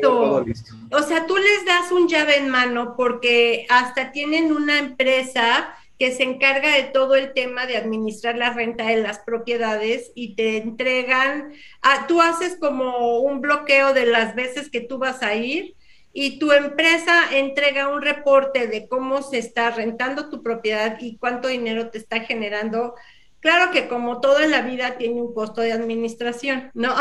Todo 0.00 0.40
listo. 0.42 0.74
O 0.90 1.02
sea, 1.02 1.26
tú 1.26 1.36
les 1.36 1.66
das 1.66 1.92
un 1.92 2.08
llave 2.08 2.38
en 2.38 2.48
mano 2.48 2.94
porque 2.96 3.66
hasta 3.68 4.10
tienen 4.10 4.52
una 4.52 4.78
empresa 4.78 5.74
que 5.98 6.12
se 6.12 6.22
encarga 6.22 6.74
de 6.74 6.84
todo 6.84 7.14
el 7.14 7.32
tema 7.32 7.66
de 7.66 7.76
administrar 7.76 8.36
la 8.36 8.52
renta 8.52 8.86
de 8.86 8.96
las 8.96 9.20
propiedades 9.20 10.10
y 10.14 10.34
te 10.34 10.56
entregan, 10.56 11.52
ah, 11.82 12.06
tú 12.08 12.20
haces 12.20 12.56
como 12.58 13.20
un 13.20 13.40
bloqueo 13.40 13.94
de 13.94 14.06
las 14.06 14.34
veces 14.34 14.70
que 14.70 14.80
tú 14.80 14.98
vas 14.98 15.22
a 15.22 15.34
ir 15.34 15.74
y 16.12 16.38
tu 16.38 16.52
empresa 16.52 17.36
entrega 17.36 17.88
un 17.88 18.02
reporte 18.02 18.66
de 18.66 18.86
cómo 18.88 19.22
se 19.22 19.38
está 19.38 19.70
rentando 19.70 20.28
tu 20.28 20.42
propiedad 20.42 20.98
y 21.00 21.16
cuánto 21.16 21.48
dinero 21.48 21.90
te 21.90 21.98
está 21.98 22.20
generando. 22.20 22.94
Claro 23.40 23.72
que 23.72 23.88
como 23.88 24.20
todo 24.20 24.40
en 24.40 24.50
la 24.50 24.62
vida 24.62 24.96
tiene 24.98 25.20
un 25.20 25.32
costo 25.34 25.62
de 25.62 25.72
administración, 25.72 26.70
¿no? 26.74 26.94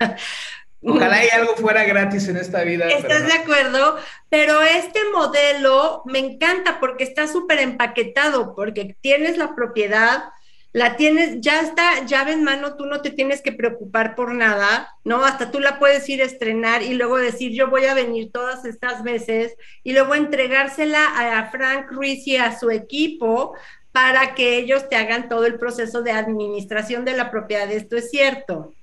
Ojalá 0.82 1.24
y 1.24 1.28
algo 1.32 1.56
fuera 1.56 1.84
gratis 1.84 2.28
en 2.28 2.36
esta 2.36 2.62
vida. 2.62 2.88
¿Estás 2.88 3.26
de 3.26 3.32
acuerdo? 3.32 3.96
Pero 4.28 4.62
este 4.62 5.00
modelo 5.12 6.02
me 6.06 6.18
encanta 6.18 6.80
porque 6.80 7.04
está 7.04 7.26
súper 7.26 7.58
empaquetado, 7.58 8.54
porque 8.54 8.96
tienes 9.00 9.36
la 9.38 9.54
propiedad, 9.54 10.24
la 10.72 10.96
tienes, 10.96 11.40
ya 11.40 11.60
está 11.60 12.04
llave 12.04 12.32
en 12.32 12.44
mano, 12.44 12.76
tú 12.76 12.86
no 12.86 13.00
te 13.00 13.10
tienes 13.10 13.40
que 13.40 13.52
preocupar 13.52 14.14
por 14.14 14.34
nada, 14.34 14.94
¿no? 15.02 15.24
Hasta 15.24 15.50
tú 15.50 15.60
la 15.60 15.78
puedes 15.78 16.08
ir 16.08 16.22
a 16.22 16.26
estrenar 16.26 16.82
y 16.82 16.94
luego 16.94 17.16
decir, 17.16 17.52
yo 17.52 17.68
voy 17.68 17.86
a 17.86 17.94
venir 17.94 18.30
todas 18.32 18.64
estas 18.64 19.02
veces 19.02 19.56
y 19.82 19.92
luego 19.92 20.14
entregársela 20.14 21.38
a 21.38 21.50
Frank 21.50 21.90
Ruiz 21.90 22.26
y 22.26 22.36
a 22.36 22.58
su 22.58 22.70
equipo 22.70 23.56
para 23.92 24.34
que 24.34 24.58
ellos 24.58 24.88
te 24.88 24.96
hagan 24.96 25.28
todo 25.28 25.46
el 25.46 25.58
proceso 25.58 26.02
de 26.02 26.12
administración 26.12 27.04
de 27.04 27.16
la 27.16 27.30
propiedad. 27.30 27.70
Esto 27.72 27.96
es 27.96 28.10
cierto. 28.10 28.74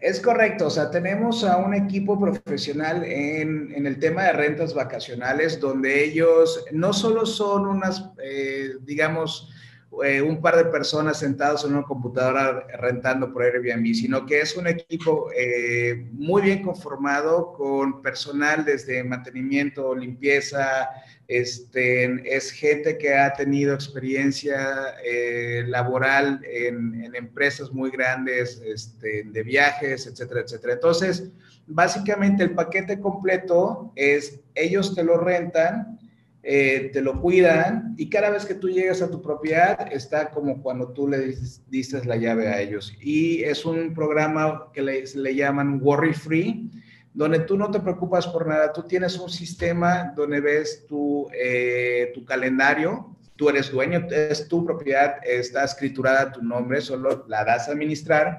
Es 0.00 0.18
correcto, 0.18 0.68
o 0.68 0.70
sea, 0.70 0.90
tenemos 0.90 1.44
a 1.44 1.58
un 1.58 1.74
equipo 1.74 2.18
profesional 2.18 3.04
en, 3.04 3.86
el 3.86 3.98
tema 3.98 4.24
de 4.24 4.32
rentas 4.32 4.72
vacacionales, 4.72 5.60
donde 5.60 6.04
ellos 6.04 6.64
no 6.72 6.94
solo 6.94 7.26
son 7.26 7.66
unas, 7.66 8.10
eh, 8.22 8.76
digamos, 8.80 9.50
eh, 10.04 10.22
un 10.22 10.40
par 10.40 10.56
de 10.56 10.66
personas 10.66 11.18
sentados 11.18 11.64
en 11.64 11.72
una 11.74 11.82
computadora 11.82 12.64
rentando 12.78 13.30
por 13.30 13.42
Airbnb, 13.42 13.92
sino 13.92 14.24
que 14.24 14.40
es 14.40 14.56
un 14.56 14.68
equipo 14.68 15.30
eh, 15.36 16.08
muy 16.12 16.42
bien 16.42 16.62
conformado 16.62 17.52
con 17.52 18.00
personal 18.00 18.64
desde 18.64 19.04
mantenimiento, 19.04 19.94
limpieza, 19.94 20.88
este, 21.30 22.36
es 22.36 22.50
gente 22.50 22.98
que 22.98 23.14
ha 23.14 23.32
tenido 23.34 23.72
experiencia 23.72 24.96
eh, 25.04 25.62
laboral 25.68 26.40
en, 26.44 27.14
empresas 27.14 27.70
muy 27.70 27.90
grandes 27.90 28.60
este, 28.66 29.22
de 29.22 29.42
viajes, 29.44 30.08
etcétera, 30.08 30.40
etcétera. 30.40 30.72
Entonces, 30.72 31.30
básicamente 31.68 32.42
el 32.42 32.50
paquete 32.50 32.98
completo 32.98 33.92
es, 33.94 34.40
ellos 34.56 34.92
te 34.96 35.04
lo 35.04 35.18
rentan, 35.18 36.00
eh, 36.42 36.90
te 36.92 37.00
lo 37.00 37.20
cuidan 37.20 37.94
y 37.96 38.10
cada 38.10 38.30
vez 38.30 38.44
que 38.44 38.54
tú 38.54 38.68
llegas 38.68 39.00
a 39.00 39.10
tu 39.10 39.22
propiedad 39.22 39.92
está 39.92 40.30
como 40.30 40.60
cuando 40.60 40.88
tú 40.88 41.06
le 41.06 41.36
dices, 41.68 42.06
la 42.06 42.16
llave 42.16 42.48
a 42.48 42.60
ellos. 42.60 42.92
Y 43.00 43.44
es 43.44 43.64
un 43.64 43.94
programa 43.94 44.68
que 44.72 44.82
le, 44.82 45.04
le 45.14 45.34
llaman 45.36 45.78
Worry 45.80 46.12
Free 46.12 46.70
donde 47.12 47.40
tú 47.40 47.56
no 47.56 47.70
te 47.70 47.80
preocupas 47.80 48.26
por 48.26 48.46
nada, 48.46 48.72
tú 48.72 48.84
tienes 48.84 49.18
un 49.18 49.30
sistema 49.30 50.12
donde 50.14 50.40
ves 50.40 50.86
tu, 50.86 51.28
eh, 51.34 52.12
tu 52.14 52.24
calendario, 52.24 53.16
tú 53.36 53.48
eres 53.48 53.70
dueño, 53.70 54.06
es 54.10 54.48
tu 54.48 54.64
propiedad, 54.64 55.16
está 55.24 55.64
escriturada 55.64 56.30
tu 56.30 56.42
nombre, 56.42 56.80
solo 56.80 57.24
la 57.26 57.44
das 57.44 57.68
a 57.68 57.72
administrar 57.72 58.38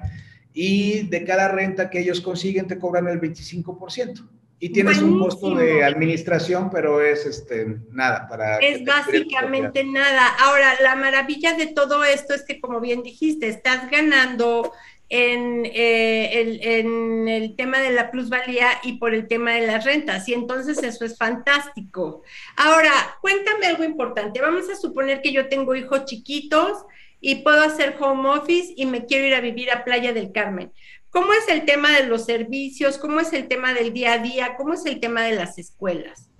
y 0.54 1.08
de 1.08 1.24
cada 1.24 1.48
renta 1.48 1.90
que 1.90 2.00
ellos 2.00 2.20
consiguen 2.20 2.66
te 2.66 2.78
cobran 2.78 3.08
el 3.08 3.20
25%. 3.20 4.28
Y 4.58 4.68
tienes 4.68 5.02
un 5.02 5.18
costo 5.18 5.56
de 5.56 5.82
administración, 5.82 6.70
pero 6.70 7.00
es 7.00 7.26
este 7.26 7.80
nada 7.90 8.28
para... 8.28 8.58
Es 8.58 8.84
básicamente 8.84 9.82
nada. 9.82 10.28
Ahora, 10.38 10.74
la 10.80 10.94
maravilla 10.94 11.54
de 11.54 11.66
todo 11.66 12.04
esto 12.04 12.32
es 12.32 12.44
que, 12.44 12.60
como 12.60 12.78
bien 12.78 13.02
dijiste, 13.02 13.48
estás 13.48 13.90
ganando 13.90 14.72
en, 15.14 15.66
eh, 15.66 16.78
en, 16.78 17.28
el 17.28 17.54
tema 17.54 17.80
de 17.80 17.90
la 17.90 18.10
plusvalía 18.10 18.68
y 18.82 18.94
por 18.94 19.12
el 19.12 19.28
tema 19.28 19.52
de 19.52 19.66
las 19.66 19.84
rentas. 19.84 20.26
Y 20.26 20.32
entonces 20.32 20.82
eso 20.82 21.04
es 21.04 21.18
fantástico. 21.18 22.22
Ahora, 22.56 22.90
cuéntame 23.20 23.66
algo 23.66 23.84
importante. 23.84 24.40
Vamos 24.40 24.70
a 24.70 24.74
suponer 24.74 25.20
que 25.20 25.30
yo 25.30 25.50
tengo 25.50 25.74
hijos 25.74 26.06
chiquitos 26.06 26.86
y 27.20 27.42
puedo 27.42 27.60
hacer 27.60 27.94
home 28.00 28.26
office 28.30 28.72
y 28.74 28.86
me 28.86 29.04
quiero 29.04 29.26
ir 29.26 29.34
a 29.34 29.42
vivir 29.42 29.70
a 29.70 29.84
Playa 29.84 30.14
del 30.14 30.32
Carmen. 30.32 30.72
¿Cómo 31.10 31.34
es 31.34 31.46
el 31.48 31.66
tema 31.66 31.94
de 31.94 32.06
los 32.06 32.24
servicios? 32.24 32.96
¿Cómo 32.96 33.20
es 33.20 33.34
el 33.34 33.48
tema 33.48 33.74
del 33.74 33.92
día 33.92 34.14
a 34.14 34.18
día? 34.18 34.54
¿Cómo 34.56 34.72
es 34.72 34.86
el 34.86 34.98
tema 34.98 35.24
de 35.24 35.32
las 35.32 35.58
escuelas? 35.58 36.30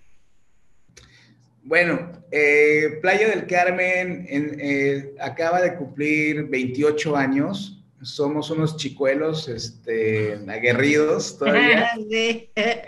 Bueno, 1.62 2.10
eh, 2.30 2.98
Playa 3.02 3.28
del 3.28 3.46
Carmen 3.46 4.26
eh, 4.30 5.14
acaba 5.20 5.60
de 5.60 5.76
cumplir 5.76 6.44
28 6.44 7.14
años. 7.14 7.81
Somos 8.02 8.50
unos 8.50 8.76
chicuelos 8.76 9.48
este, 9.48 10.38
aguerridos 10.48 11.38
todavía. 11.38 11.90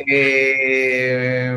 eh, 0.08 1.56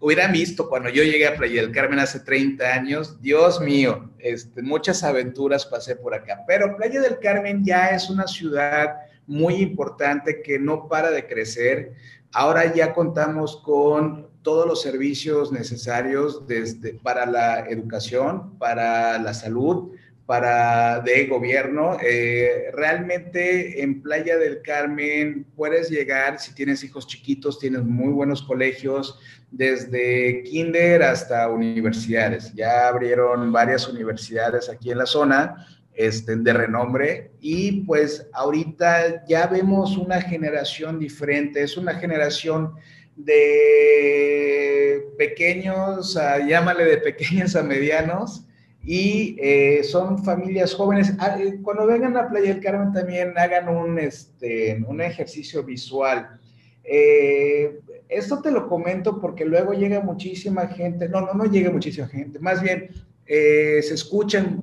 hubieran 0.00 0.32
visto 0.32 0.68
cuando 0.68 0.90
yo 0.90 1.02
llegué 1.02 1.26
a 1.26 1.34
Playa 1.34 1.62
del 1.62 1.72
Carmen 1.72 1.98
hace 1.98 2.20
30 2.20 2.64
años, 2.64 3.20
Dios 3.20 3.60
mío, 3.60 4.10
este, 4.18 4.62
muchas 4.62 5.02
aventuras 5.02 5.66
pasé 5.66 5.96
por 5.96 6.14
acá. 6.14 6.44
Pero 6.46 6.76
Playa 6.76 7.00
del 7.00 7.18
Carmen 7.18 7.64
ya 7.64 7.88
es 7.88 8.10
una 8.10 8.26
ciudad 8.26 8.96
muy 9.26 9.54
importante 9.54 10.42
que 10.42 10.58
no 10.58 10.88
para 10.88 11.10
de 11.10 11.26
crecer. 11.26 11.94
Ahora 12.32 12.74
ya 12.74 12.92
contamos 12.92 13.56
con 13.64 14.28
todos 14.42 14.66
los 14.66 14.82
servicios 14.82 15.50
necesarios 15.50 16.46
desde, 16.46 16.94
para 16.94 17.24
la 17.24 17.60
educación, 17.60 18.58
para 18.58 19.18
la 19.18 19.32
salud, 19.32 19.92
para 20.26 21.00
de 21.00 21.26
gobierno. 21.26 21.98
Eh, 22.02 22.70
realmente 22.72 23.82
en 23.82 24.02
Playa 24.02 24.38
del 24.38 24.62
Carmen 24.62 25.46
puedes 25.54 25.90
llegar, 25.90 26.38
si 26.38 26.54
tienes 26.54 26.82
hijos 26.82 27.06
chiquitos, 27.06 27.58
tienes 27.58 27.82
muy 27.82 28.12
buenos 28.12 28.42
colegios, 28.42 29.18
desde 29.50 30.42
kinder 30.44 31.02
hasta 31.02 31.48
universidades. 31.48 32.52
Ya 32.54 32.88
abrieron 32.88 33.52
varias 33.52 33.88
universidades 33.88 34.68
aquí 34.68 34.90
en 34.90 34.98
la 34.98 35.06
zona 35.06 35.66
este, 35.94 36.34
de 36.36 36.52
renombre 36.52 37.30
y 37.40 37.82
pues 37.82 38.26
ahorita 38.32 39.24
ya 39.26 39.46
vemos 39.46 39.96
una 39.96 40.20
generación 40.20 40.98
diferente, 40.98 41.62
es 41.62 41.76
una 41.76 41.94
generación 41.94 42.74
de 43.14 45.06
pequeños, 45.16 46.18
llámale 46.48 46.84
de 46.84 46.96
pequeños 46.96 47.54
a 47.54 47.62
medianos, 47.62 48.44
y 48.84 49.36
eh, 49.40 49.82
son 49.82 50.22
familias 50.22 50.74
jóvenes. 50.74 51.14
Ah, 51.18 51.38
eh, 51.40 51.58
cuando 51.62 51.86
vengan 51.86 52.16
a 52.16 52.28
Playa 52.28 52.54
del 52.54 52.62
Carmen 52.62 52.92
también 52.92 53.32
hagan 53.36 53.68
un, 53.68 53.98
este, 53.98 54.82
un 54.86 55.00
ejercicio 55.00 55.62
visual. 55.62 56.38
Eh, 56.84 57.80
esto 58.08 58.42
te 58.42 58.50
lo 58.50 58.68
comento 58.68 59.20
porque 59.20 59.46
luego 59.46 59.72
llega 59.72 60.00
muchísima 60.00 60.66
gente, 60.66 61.08
no, 61.08 61.22
no, 61.22 61.32
no 61.32 61.44
llega 61.44 61.70
muchísima 61.70 62.06
gente, 62.06 62.38
más 62.38 62.62
bien 62.62 62.90
se 63.26 63.78
escuchan 63.78 64.62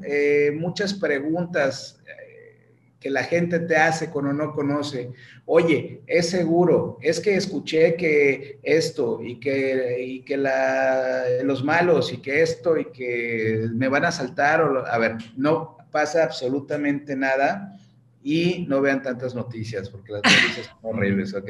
muchas 0.53 0.93
preguntas 0.93 1.99
que 3.01 3.09
la 3.09 3.23
gente 3.23 3.59
te 3.59 3.75
hace 3.75 4.11
cuando 4.11 4.31
no 4.31 4.53
conoce. 4.53 5.11
Oye, 5.45 6.03
es 6.05 6.29
seguro, 6.29 6.99
es 7.01 7.19
que 7.19 7.35
escuché 7.35 7.95
que 7.95 8.59
esto 8.61 9.19
y 9.23 9.39
que, 9.39 10.05
y 10.05 10.21
que 10.21 10.37
la, 10.37 11.23
los 11.43 11.63
malos 11.63 12.13
y 12.13 12.17
que 12.17 12.43
esto 12.43 12.77
y 12.77 12.85
que 12.91 13.67
me 13.73 13.87
van 13.87 14.05
a 14.05 14.11
saltar. 14.11 14.61
O, 14.61 14.85
a 14.85 14.97
ver, 14.99 15.17
no 15.35 15.77
pasa 15.91 16.23
absolutamente 16.23 17.15
nada 17.15 17.75
y 18.23 18.67
no 18.69 18.81
vean 18.81 19.01
tantas 19.01 19.33
noticias 19.33 19.89
porque 19.89 20.13
las 20.13 20.21
noticias 20.23 20.67
son 20.67 20.77
horribles, 20.95 21.33
¿ok? 21.33 21.49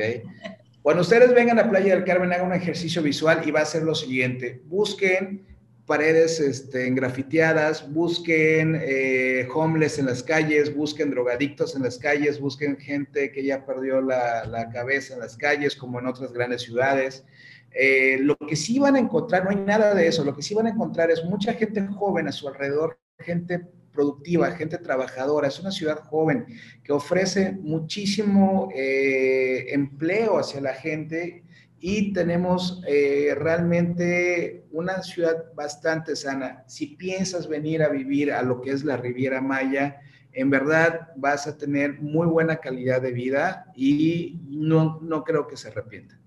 Cuando 0.81 1.01
ustedes 1.01 1.33
vengan 1.35 1.59
a 1.59 1.69
Playa 1.69 1.95
del 1.95 2.05
Carmen, 2.05 2.31
hagan 2.31 2.47
un 2.47 2.53
ejercicio 2.53 3.03
visual 3.03 3.41
y 3.45 3.51
va 3.51 3.59
a 3.59 3.65
ser 3.65 3.83
lo 3.83 3.93
siguiente. 3.93 4.61
Busquen 4.65 5.50
paredes 5.91 6.39
este, 6.39 6.89
grafiteadas, 6.91 7.91
busquen 7.91 8.80
eh, 8.82 9.45
homeless 9.54 9.99
en 9.99 10.06
las 10.06 10.23
calles, 10.23 10.73
busquen 10.73 11.12
drogadictos 11.12 11.75
en 11.75 11.84
las 11.84 11.97
calles, 11.97 12.39
busquen 12.39 12.77
gente 12.77 13.30
que 13.34 13.43
ya 13.43 13.65
perdió 13.65 13.99
la, 13.99 14.69
cabeza 14.71 15.15
en 15.15 15.19
las 15.19 15.36
calles, 15.36 15.75
como 15.75 15.99
en 15.99 16.08
otras 16.08 16.32
grandes 16.32 16.62
ciudades. 16.62 17.25
Eh, 17.71 18.19
lo 18.21 18.38
que 18.38 18.56
sí 18.56 18.80
van 18.80 18.95
a 18.95 18.99
encontrar, 18.99 19.43
no 19.43 19.49
hay 19.49 19.58
nada 19.58 19.93
de 19.93 20.08
eso, 20.08 20.23
lo 20.23 20.34
que 20.34 20.41
sí 20.41 20.54
van 20.54 20.67
a 20.67 20.69
encontrar 20.69 21.12
es 21.12 21.25
mucha 21.25 21.51
gente 21.56 21.86
joven 21.88 22.30
a 22.30 22.32
su 22.32 22.47
alrededor, 22.47 22.97
gente 23.19 23.67
productiva, 23.91 24.51
gente 24.51 24.77
trabajadora, 24.77 25.47
es 25.47 25.60
una 25.60 25.71
ciudad 25.71 25.99
joven 25.99 26.45
que 26.84 26.93
ofrece 26.93 27.51
muchísimo 27.51 28.69
eh, 28.75 29.73
empleo 29.73 30.39
hacia 30.39 30.62
la 30.62 30.73
gente 30.73 31.43
y 31.80 32.13
tenemos 32.13 32.82
eh, 32.88 33.34
realmente 33.36 34.65
una 34.71 35.01
ciudad 35.01 35.51
bastante 35.56 36.15
sana. 36.15 36.63
Si 36.67 36.95
piensas 36.95 37.47
venir 37.47 37.82
a 37.82 37.89
vivir 37.89 38.32
a 38.32 38.43
lo 38.43 38.62
que 38.62 38.71
es 38.71 38.84
la 38.84 38.97
Riviera 38.97 39.41
Maya, 39.41 39.99
en 40.34 40.49
verdad 40.49 41.10
vas 41.17 41.47
a 41.47 41.58
tener 41.58 41.99
muy 41.99 42.27
buena 42.27 42.58
calidad 42.58 43.01
de 43.01 43.12
vida 43.12 43.65
y 43.75 44.39
no, 44.47 44.99
no 45.01 45.23
creo 45.23 45.47
que 45.47 45.58
se 45.58 45.69
arrepienta. 45.69 46.20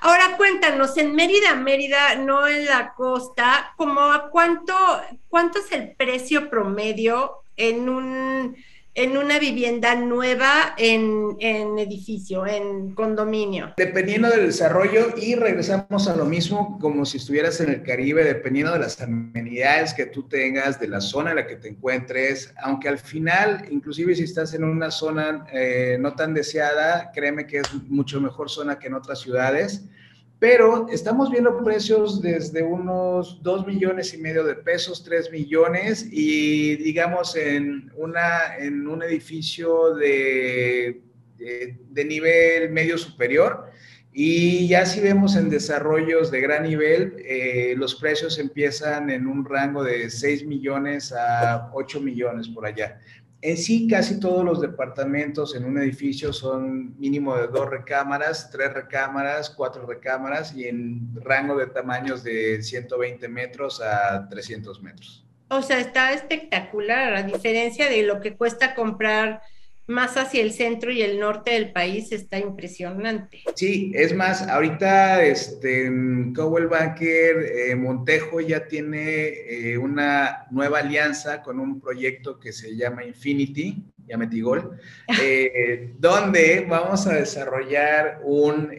Ahora 0.00 0.36
cuéntanos, 0.36 0.96
en 0.96 1.14
Mérida, 1.14 1.54
Mérida, 1.54 2.14
no 2.16 2.46
en 2.46 2.66
la 2.66 2.94
costa, 2.94 3.74
¿cómo 3.76 4.02
cuánto, 4.30 4.74
cuánto 5.28 5.58
es 5.58 5.72
el 5.72 5.94
precio 5.96 6.48
promedio 6.48 7.42
en 7.56 7.88
un 7.88 8.56
en 8.98 9.16
una 9.16 9.38
vivienda 9.38 9.94
nueva 9.94 10.74
en, 10.76 11.36
edificio, 11.78 12.44
en 12.46 12.94
condominio? 12.94 13.74
Dependiendo 13.76 14.28
del 14.28 14.46
desarrollo 14.46 15.14
y 15.16 15.36
regresamos 15.36 16.08
a 16.08 16.16
lo 16.16 16.24
mismo 16.24 16.78
como 16.80 17.06
si 17.06 17.18
estuvieras 17.18 17.60
en 17.60 17.70
el 17.70 17.84
Caribe, 17.84 18.24
dependiendo 18.24 18.72
de 18.72 18.80
las 18.80 19.00
amenidades 19.00 19.94
que 19.94 20.06
tú 20.06 20.24
tengas, 20.24 20.80
de 20.80 20.88
la 20.88 21.00
zona 21.00 21.30
en 21.30 21.36
la 21.36 21.46
que 21.46 21.54
te 21.54 21.68
encuentres, 21.68 22.52
aunque 22.60 22.88
al 22.88 22.98
final, 22.98 23.66
inclusive 23.70 24.16
si 24.16 24.24
estás 24.24 24.52
en 24.54 24.64
una 24.64 24.90
zona 24.90 25.46
eh, 25.52 25.96
no 26.00 26.14
tan 26.14 26.34
deseada, 26.34 27.12
créeme 27.14 27.46
que 27.46 27.58
es 27.58 27.72
mucho 27.86 28.20
mejor 28.20 28.50
zona 28.50 28.80
que 28.80 28.88
en 28.88 28.94
otras 28.94 29.20
ciudades 29.20 29.84
pero 30.38 30.88
estamos 30.88 31.30
viendo 31.30 31.64
precios 31.64 32.22
desde 32.22 32.62
unos 32.62 33.42
2 33.42 33.66
millones 33.66 34.14
y 34.14 34.18
medio 34.18 34.44
de 34.44 34.54
pesos, 34.54 35.02
3 35.02 35.32
millones, 35.32 36.06
y 36.10 36.76
digamos 36.76 37.34
en, 37.34 37.90
una, 37.96 38.56
en 38.56 38.86
un 38.86 39.02
edificio 39.02 39.94
de, 39.94 41.02
de, 41.38 42.04
nivel 42.04 42.70
medio 42.70 42.96
superior. 42.98 43.66
Y 44.12 44.68
ya 44.68 44.86
si 44.86 45.00
vemos 45.00 45.36
en 45.36 45.50
desarrollos 45.50 46.30
de 46.30 46.40
gran 46.40 46.62
nivel, 46.62 47.16
eh, 47.18 47.74
los 47.76 47.96
precios 47.96 48.38
empiezan 48.38 49.10
en 49.10 49.26
un 49.26 49.44
rango 49.44 49.82
de 49.82 50.08
6 50.08 50.46
millones 50.46 51.12
a 51.12 51.70
8 51.72 52.00
millones 52.00 52.48
por 52.48 52.64
allá. 52.64 53.00
En 53.40 53.56
sí, 53.56 53.86
casi 53.86 54.18
todos 54.18 54.44
los 54.44 54.60
departamentos 54.60 55.54
en 55.54 55.64
un 55.64 55.78
edificio 55.78 56.32
son 56.32 56.98
mínimo 56.98 57.36
de 57.36 57.46
dos 57.46 57.70
recámaras, 57.70 58.50
tres 58.50 58.72
recámaras, 58.72 59.50
cuatro 59.50 59.86
recámaras 59.86 60.54
y 60.56 60.66
en 60.66 61.14
rango 61.22 61.56
de 61.56 61.68
tamaños 61.68 62.24
de 62.24 62.60
120 62.60 63.28
metros 63.28 63.80
a 63.80 64.28
300 64.28 64.82
metros. 64.82 65.24
O 65.50 65.62
sea, 65.62 65.78
está 65.78 66.12
espectacular, 66.12 67.14
a 67.14 67.22
diferencia 67.22 67.88
de 67.88 68.02
lo 68.02 68.20
que 68.20 68.36
cuesta 68.36 68.74
comprar 68.74 69.40
más 69.88 70.18
hacia 70.18 70.42
el 70.42 70.52
centro 70.52 70.92
y 70.92 71.00
el 71.02 71.18
norte 71.18 71.52
del 71.52 71.72
país 71.72 72.12
está 72.12 72.38
impresionante. 72.38 73.42
Sí, 73.54 73.90
es 73.94 74.14
más, 74.14 74.46
ahorita 74.46 75.24
este, 75.24 75.90
Cowell 76.34 76.68
Banker 76.68 77.46
eh, 77.70 77.74
Montejo 77.74 78.40
ya 78.40 78.68
tiene 78.68 79.28
eh, 79.28 79.78
una 79.78 80.46
nueva 80.50 80.80
alianza 80.80 81.42
con 81.42 81.58
un 81.58 81.80
proyecto 81.80 82.38
que 82.38 82.52
se 82.52 82.76
llama 82.76 83.02
Infinity, 83.04 83.82
ya 84.06 84.18
metí 84.18 84.42
gol, 84.42 84.78
eh, 85.22 85.94
donde 85.98 86.66
vamos 86.68 87.06
a 87.06 87.14
desarrollar 87.14 88.20
un, 88.24 88.70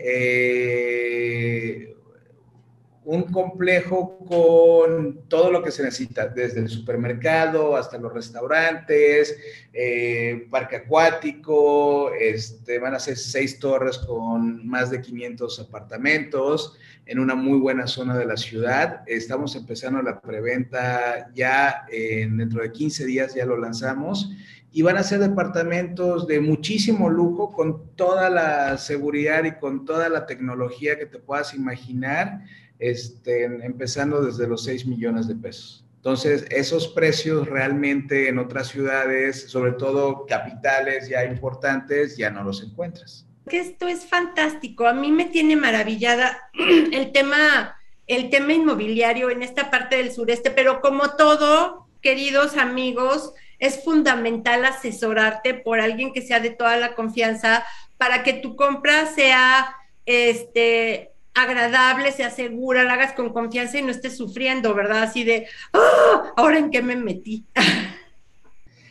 un 3.09 3.23
complejo 3.23 4.19
con 4.19 5.27
todo 5.27 5.51
lo 5.51 5.63
que 5.63 5.71
se 5.71 5.81
necesita, 5.81 6.27
desde 6.27 6.59
el 6.59 6.69
supermercado 6.69 7.75
hasta 7.75 7.97
los 7.97 8.13
restaurantes, 8.13 9.35
eh, 9.73 10.47
parque 10.51 10.75
acuático, 10.75 12.13
este, 12.13 12.77
van 12.77 12.93
a 12.93 12.99
ser 12.99 13.17
seis 13.17 13.57
torres 13.57 13.97
con 13.97 14.67
más 14.67 14.91
de 14.91 15.01
500 15.01 15.59
apartamentos 15.59 16.77
en 17.07 17.17
una 17.17 17.33
muy 17.33 17.57
buena 17.57 17.87
zona 17.87 18.15
de 18.15 18.25
la 18.25 18.37
ciudad. 18.37 19.01
Estamos 19.07 19.55
empezando 19.55 20.03
la 20.03 20.21
preventa 20.21 21.31
ya 21.33 21.87
dentro 21.89 22.61
de 22.61 22.71
15 22.71 23.07
días, 23.07 23.33
ya 23.33 23.47
lo 23.47 23.57
lanzamos 23.57 24.29
y 24.71 24.83
van 24.83 24.97
a 24.97 25.03
ser 25.03 25.19
departamentos 25.19 26.27
de 26.27 26.39
muchísimo 26.41 27.09
lujo 27.09 27.51
con 27.51 27.95
toda 27.95 28.29
la 28.29 28.77
seguridad 28.77 29.43
y 29.45 29.53
con 29.53 29.83
toda 29.83 30.09
la 30.09 30.27
tecnología 30.27 30.99
que 30.99 31.07
te 31.07 31.17
puedas 31.17 31.55
imaginar, 31.55 32.43
este, 32.79 33.43
empezando 33.43 34.21
desde 34.23 34.47
los 34.47 34.63
6 34.63 34.85
millones 34.87 35.27
de 35.27 35.35
pesos. 35.35 35.85
Entonces, 35.97 36.45
esos 36.49 36.87
precios 36.87 37.49
realmente 37.49 38.29
en 38.29 38.39
otras 38.39 38.69
ciudades, 38.69 39.49
sobre 39.49 39.73
todo 39.73 40.25
capitales 40.25 41.09
ya 41.09 41.25
importantes, 41.25 42.15
ya 42.15 42.29
no 42.29 42.41
los 42.43 42.63
encuentras. 42.63 43.27
Esto 43.47 43.87
es 43.87 44.05
fantástico. 44.05 44.87
A 44.87 44.93
mí 44.93 45.11
me 45.11 45.25
tiene 45.25 45.57
maravillada 45.57 46.49
el 46.93 47.11
tema, 47.11 47.77
el 48.07 48.29
tema 48.29 48.53
inmobiliario 48.53 49.29
en 49.29 49.43
esta 49.43 49.69
parte 49.69 49.97
del 49.97 50.13
sureste, 50.13 50.51
pero 50.51 50.79
como 50.79 51.17
todo, 51.17 51.87
queridos 52.01 52.55
amigos, 52.55 53.33
es 53.59 53.83
fundamental 53.83 54.63
asesorarte 54.63 55.53
por 55.53 55.81
alguien 55.81 56.13
que 56.13 56.21
sea 56.21 56.39
de 56.39 56.51
toda 56.51 56.77
la 56.77 56.95
confianza 56.95 57.65
para 57.97 58.23
que 58.23 58.31
tu 58.31 58.55
compra 58.55 59.05
sea 59.07 59.75
este, 60.05 61.11
agradable, 61.41 62.11
sea 62.11 62.29
segura, 62.29 62.83
la 62.83 62.93
hagas 62.93 63.13
con 63.13 63.31
confianza 63.31 63.79
y 63.79 63.81
no 63.81 63.91
estés 63.91 64.17
sufriendo, 64.17 64.73
¿verdad? 64.73 65.03
Así 65.03 65.23
de, 65.23 65.47
¡Ah! 65.73 66.33
¿ahora 66.35 66.57
en 66.57 66.71
qué 66.71 66.81
me 66.81 66.95
metí? 66.95 67.45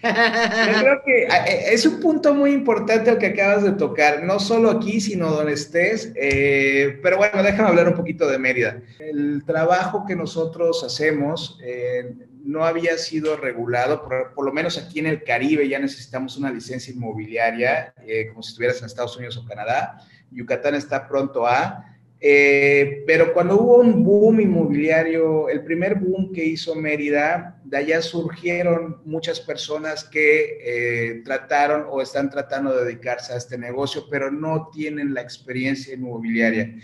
Yo 0.02 0.80
creo 0.80 1.02
que 1.04 1.24
eh, 1.24 1.72
es 1.72 1.84
un 1.84 1.98
punto 2.00 2.32
muy 2.32 2.52
importante 2.52 3.10
el 3.10 3.18
que 3.18 3.26
acabas 3.26 3.64
de 3.64 3.72
tocar, 3.72 4.22
no 4.22 4.38
solo 4.38 4.70
aquí, 4.70 5.00
sino 5.00 5.30
donde 5.30 5.54
estés. 5.54 6.12
Eh, 6.14 6.98
pero 7.02 7.16
bueno, 7.16 7.42
déjame 7.42 7.68
hablar 7.68 7.88
un 7.88 7.94
poquito 7.94 8.28
de 8.28 8.38
Mérida. 8.38 8.80
El 9.00 9.44
trabajo 9.44 10.04
que 10.06 10.14
nosotros 10.14 10.84
hacemos 10.84 11.58
eh, 11.64 12.14
no 12.44 12.64
había 12.64 12.96
sido 12.96 13.36
regulado, 13.36 14.02
por, 14.02 14.44
lo 14.44 14.52
menos 14.52 14.78
aquí 14.78 15.00
en 15.00 15.06
el 15.06 15.24
Caribe 15.24 15.68
ya 15.68 15.78
necesitamos 15.78 16.36
una 16.36 16.50
licencia 16.50 16.94
inmobiliaria, 16.94 17.92
como 18.30 18.42
si 18.42 18.50
estuvieras 18.50 18.78
en 18.78 18.86
Estados 18.86 19.16
Unidos 19.16 19.36
o 19.36 19.44
Canadá. 19.44 19.98
Yucatán 20.30 20.74
está 20.74 21.08
pronto 21.08 21.46
a. 21.46 21.84
Eh, 22.20 23.04
pero 23.06 23.32
cuando 23.32 23.60
hubo 23.60 23.76
un 23.76 24.02
boom 24.02 24.40
inmobiliario, 24.40 25.48
el 25.48 25.62
primer 25.62 25.94
boom 25.94 26.32
que 26.32 26.44
hizo 26.44 26.74
Mérida, 26.74 27.60
de 27.64 27.76
allá 27.76 28.02
surgieron 28.02 29.00
muchas 29.04 29.38
personas 29.38 30.02
que 30.02 30.58
eh, 30.62 31.22
trataron 31.24 31.86
o 31.88 32.02
están 32.02 32.28
tratando 32.28 32.74
de 32.74 32.86
dedicarse 32.86 33.32
a 33.32 33.36
este 33.36 33.56
negocio, 33.56 34.06
pero 34.10 34.32
no 34.32 34.68
tienen 34.72 35.14
la 35.14 35.20
experiencia 35.20 35.94
inmobiliaria. 35.94 36.74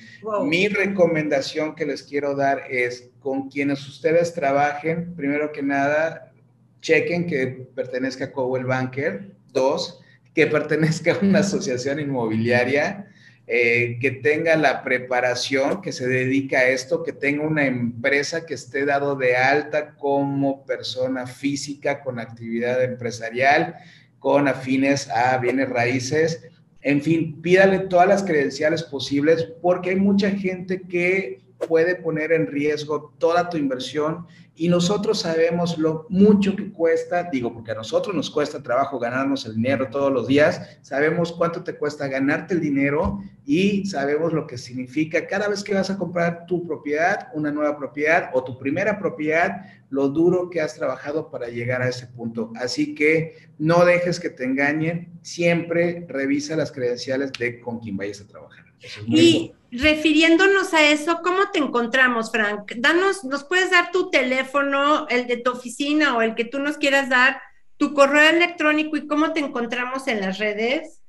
Mi 0.45 0.69
recomendación 0.69 1.75
que 1.75 1.87
les 1.87 2.05
quiero 2.05 2.37
dar 2.37 2.63
es 2.71 3.11
con 3.19 3.49
quienes 3.49 3.89
ustedes 3.89 4.35
trabajen, 4.35 5.17
primero 5.17 5.51
que 5.51 5.63
nada, 5.63 6.33
chequen 6.81 7.27
que 7.27 7.67
pertenezca 7.75 8.27
a 8.27 8.33
Cowell 8.33 8.67
Banker. 8.67 9.35
Dos, 9.53 10.01
que 10.35 10.49
pertenezca 10.49 11.15
a 11.15 11.19
una 11.21 11.39
asociación 11.41 12.01
inmobiliaria 12.01 13.09
eh, 13.47 13.99
que 14.01 14.11
tenga 14.11 14.57
la 14.57 14.83
preparación, 14.83 15.83
que 15.83 15.93
se 15.93 16.09
dedica 16.09 16.61
a 16.61 16.69
esto, 16.69 17.03
que 17.03 17.13
tenga 17.13 17.47
una 17.47 17.67
empresa 17.67 18.47
que 18.47 18.55
esté 18.55 18.87
dado 18.87 19.17
de 19.17 19.37
alta 19.37 19.95
como 19.97 20.65
persona 20.65 21.27
física 21.27 22.03
con 22.03 22.19
actividad 22.19 22.83
empresarial, 22.83 23.77
con 24.19 24.49
afines 24.49 25.11
a 25.11 25.37
bienes 25.37 25.69
raíces. 25.69 26.43
En 26.81 27.03
fin, 27.03 27.43
pídale 27.43 27.81
todas 27.81 28.09
las 28.09 28.23
credenciales 28.23 28.83
posibles 28.83 29.47
porque 29.61 29.91
hay 29.91 29.97
mucha 29.97 30.31
gente 30.31 30.81
que 30.81 31.44
puede 31.67 31.97
poner 31.97 32.33
en 32.33 32.47
riesgo 32.47 33.15
toda 33.19 33.49
tu 33.49 33.57
inversión 33.57 34.27
y 34.57 34.69
nosotros 34.69 35.21
sabemos 35.21 35.79
lo 35.79 36.07
mucho 36.09 36.55
que 36.55 36.71
cuesta, 36.71 37.29
digo, 37.31 37.53
porque 37.53 37.73
a 37.73 37.75
nosotros 37.75 38.15
nos 38.15 38.31
cuesta 38.31 38.63
trabajo 38.63 39.01
ganarnos 39.01 39.45
el 39.47 39.57
dinero 39.57 39.89
todos 39.91 40.13
los 40.13 40.29
días, 40.29 40.79
sabemos 40.81 41.33
cuánto 41.33 41.65
te 41.65 41.77
cuesta 41.77 42.07
ganarte 42.07 42.55
el 42.55 42.61
dinero 42.61 43.21
y 43.45 43.85
sabemos 43.87 44.33
lo 44.33 44.47
que 44.47 44.57
significa 44.57 45.27
cada 45.27 45.49
vez 45.49 45.65
que 45.65 45.75
vas 45.75 45.91
a 45.91 45.99
comprar 45.99 46.47
tu 46.47 46.65
propiedad, 46.67 47.29
una 47.35 47.51
nueva 47.51 47.77
propiedad 47.77 48.31
o 48.33 48.45
tu 48.45 48.57
primera 48.57 48.99
propiedad, 48.99 49.65
lo 49.91 50.09
duro 50.09 50.51
que 50.51 50.61
has 50.61 50.75
trabajado 50.75 51.31
para 51.31 51.49
llegar 51.49 51.83
a 51.83 51.89
ese 51.89 52.07
punto. 52.07 52.53
Así 52.55 52.95
que 52.95 53.51
no 53.59 53.85
dejes 53.85 54.21
que 54.21 54.31
te 54.31 54.45
engañen, 54.45 55.19
siempre 55.23 56.07
revisa 56.09 56.55
las 56.55 56.71
credenciales 56.71 57.33
de 57.33 57.59
con 57.61 57.81
quien 57.81 57.97
vayas 57.97 58.21
a 58.21 58.29
trabajar. 58.29 58.74
Y 59.07 59.53
refiriéndonos 59.71 60.75
a 60.75 60.91
eso, 60.91 61.21
¿cómo 61.23 61.51
te 61.53 61.59
encontramos, 61.59 62.31
Frank? 62.31 62.73
Danos, 62.77 63.25
¿nos 63.25 63.45
puedes 63.45 63.71
dar 63.71 63.91
tu 63.91 64.11
teléfono, 64.11 65.09
el 65.09 65.27
de 65.27 65.39
tu 65.39 65.51
oficina 65.51 66.15
o 66.17 66.23
el 66.23 66.35
que 66.35 66.45
tú 66.45 66.61
nos 66.61 66.77
quieras 66.79 67.09
dar, 67.09 67.41
tu 67.77 67.93
correo 67.93 68.31
electrónico 68.31 68.97
y 68.97 69.09
cómo 69.09 69.33
te 69.33 69.41
encontramos 69.41 70.07
en 70.07 70.21
las 70.21 70.39
redes? 70.39 71.01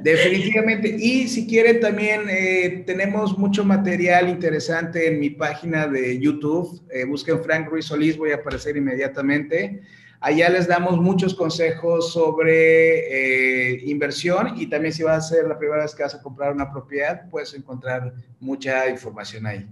Definitivamente. 0.00 0.96
Y 0.98 1.26
si 1.26 1.46
quieren 1.46 1.80
también, 1.80 2.22
eh, 2.28 2.82
tenemos 2.86 3.38
mucho 3.38 3.64
material 3.64 4.28
interesante 4.28 5.08
en 5.08 5.18
mi 5.18 5.30
página 5.30 5.86
de 5.86 6.18
YouTube. 6.20 6.82
Eh, 6.90 7.04
busquen 7.04 7.42
Frank 7.42 7.68
Ruiz 7.68 7.86
Solís, 7.86 8.16
voy 8.16 8.32
a 8.32 8.36
aparecer 8.36 8.76
inmediatamente. 8.76 9.80
Allá 10.20 10.48
les 10.48 10.66
damos 10.66 11.00
muchos 11.00 11.34
consejos 11.34 12.12
sobre 12.12 13.74
eh, 13.74 13.82
inversión 13.84 14.54
y 14.56 14.66
también 14.66 14.92
si 14.92 15.02
vas 15.02 15.26
a 15.26 15.36
ser 15.36 15.46
la 15.46 15.58
primera 15.58 15.82
vez 15.82 15.94
que 15.94 16.02
vas 16.02 16.14
a 16.14 16.22
comprar 16.22 16.52
una 16.52 16.70
propiedad, 16.70 17.28
puedes 17.30 17.54
encontrar 17.54 18.12
mucha 18.40 18.88
información 18.88 19.46
ahí. 19.46 19.66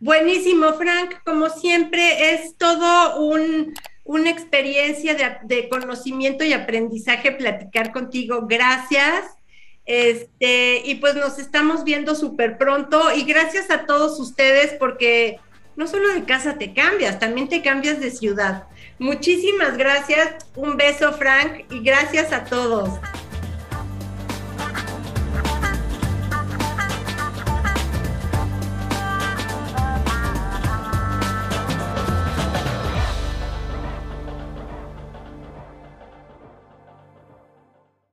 Buenísimo, 0.00 0.72
Frank. 0.74 1.16
Como 1.24 1.48
siempre, 1.48 2.34
es 2.34 2.56
todo 2.56 3.24
un, 3.24 3.74
una 4.04 4.30
experiencia 4.30 5.14
de, 5.14 5.24
de 5.44 5.68
conocimiento 5.68 6.44
y 6.44 6.52
aprendizaje 6.52 7.32
platicar 7.32 7.92
contigo. 7.92 8.46
Gracias. 8.48 9.24
Este, 9.86 10.82
y 10.84 10.94
pues 10.96 11.14
nos 11.14 11.38
estamos 11.38 11.84
viendo 11.84 12.14
súper 12.14 12.56
pronto 12.56 13.14
y 13.14 13.24
gracias 13.24 13.70
a 13.70 13.84
todos 13.84 14.18
ustedes 14.18 14.72
porque 14.78 15.38
no 15.76 15.86
solo 15.86 16.12
de 16.14 16.24
casa 16.24 16.56
te 16.56 16.72
cambias, 16.72 17.18
también 17.18 17.48
te 17.48 17.62
cambias 17.62 18.00
de 18.00 18.10
ciudad. 18.10 18.64
Muchísimas 18.98 19.76
gracias, 19.76 20.46
un 20.54 20.76
beso 20.76 21.12
Frank 21.12 21.64
y 21.70 21.80
gracias 21.80 22.32
a 22.32 22.44
todos. 22.44 22.88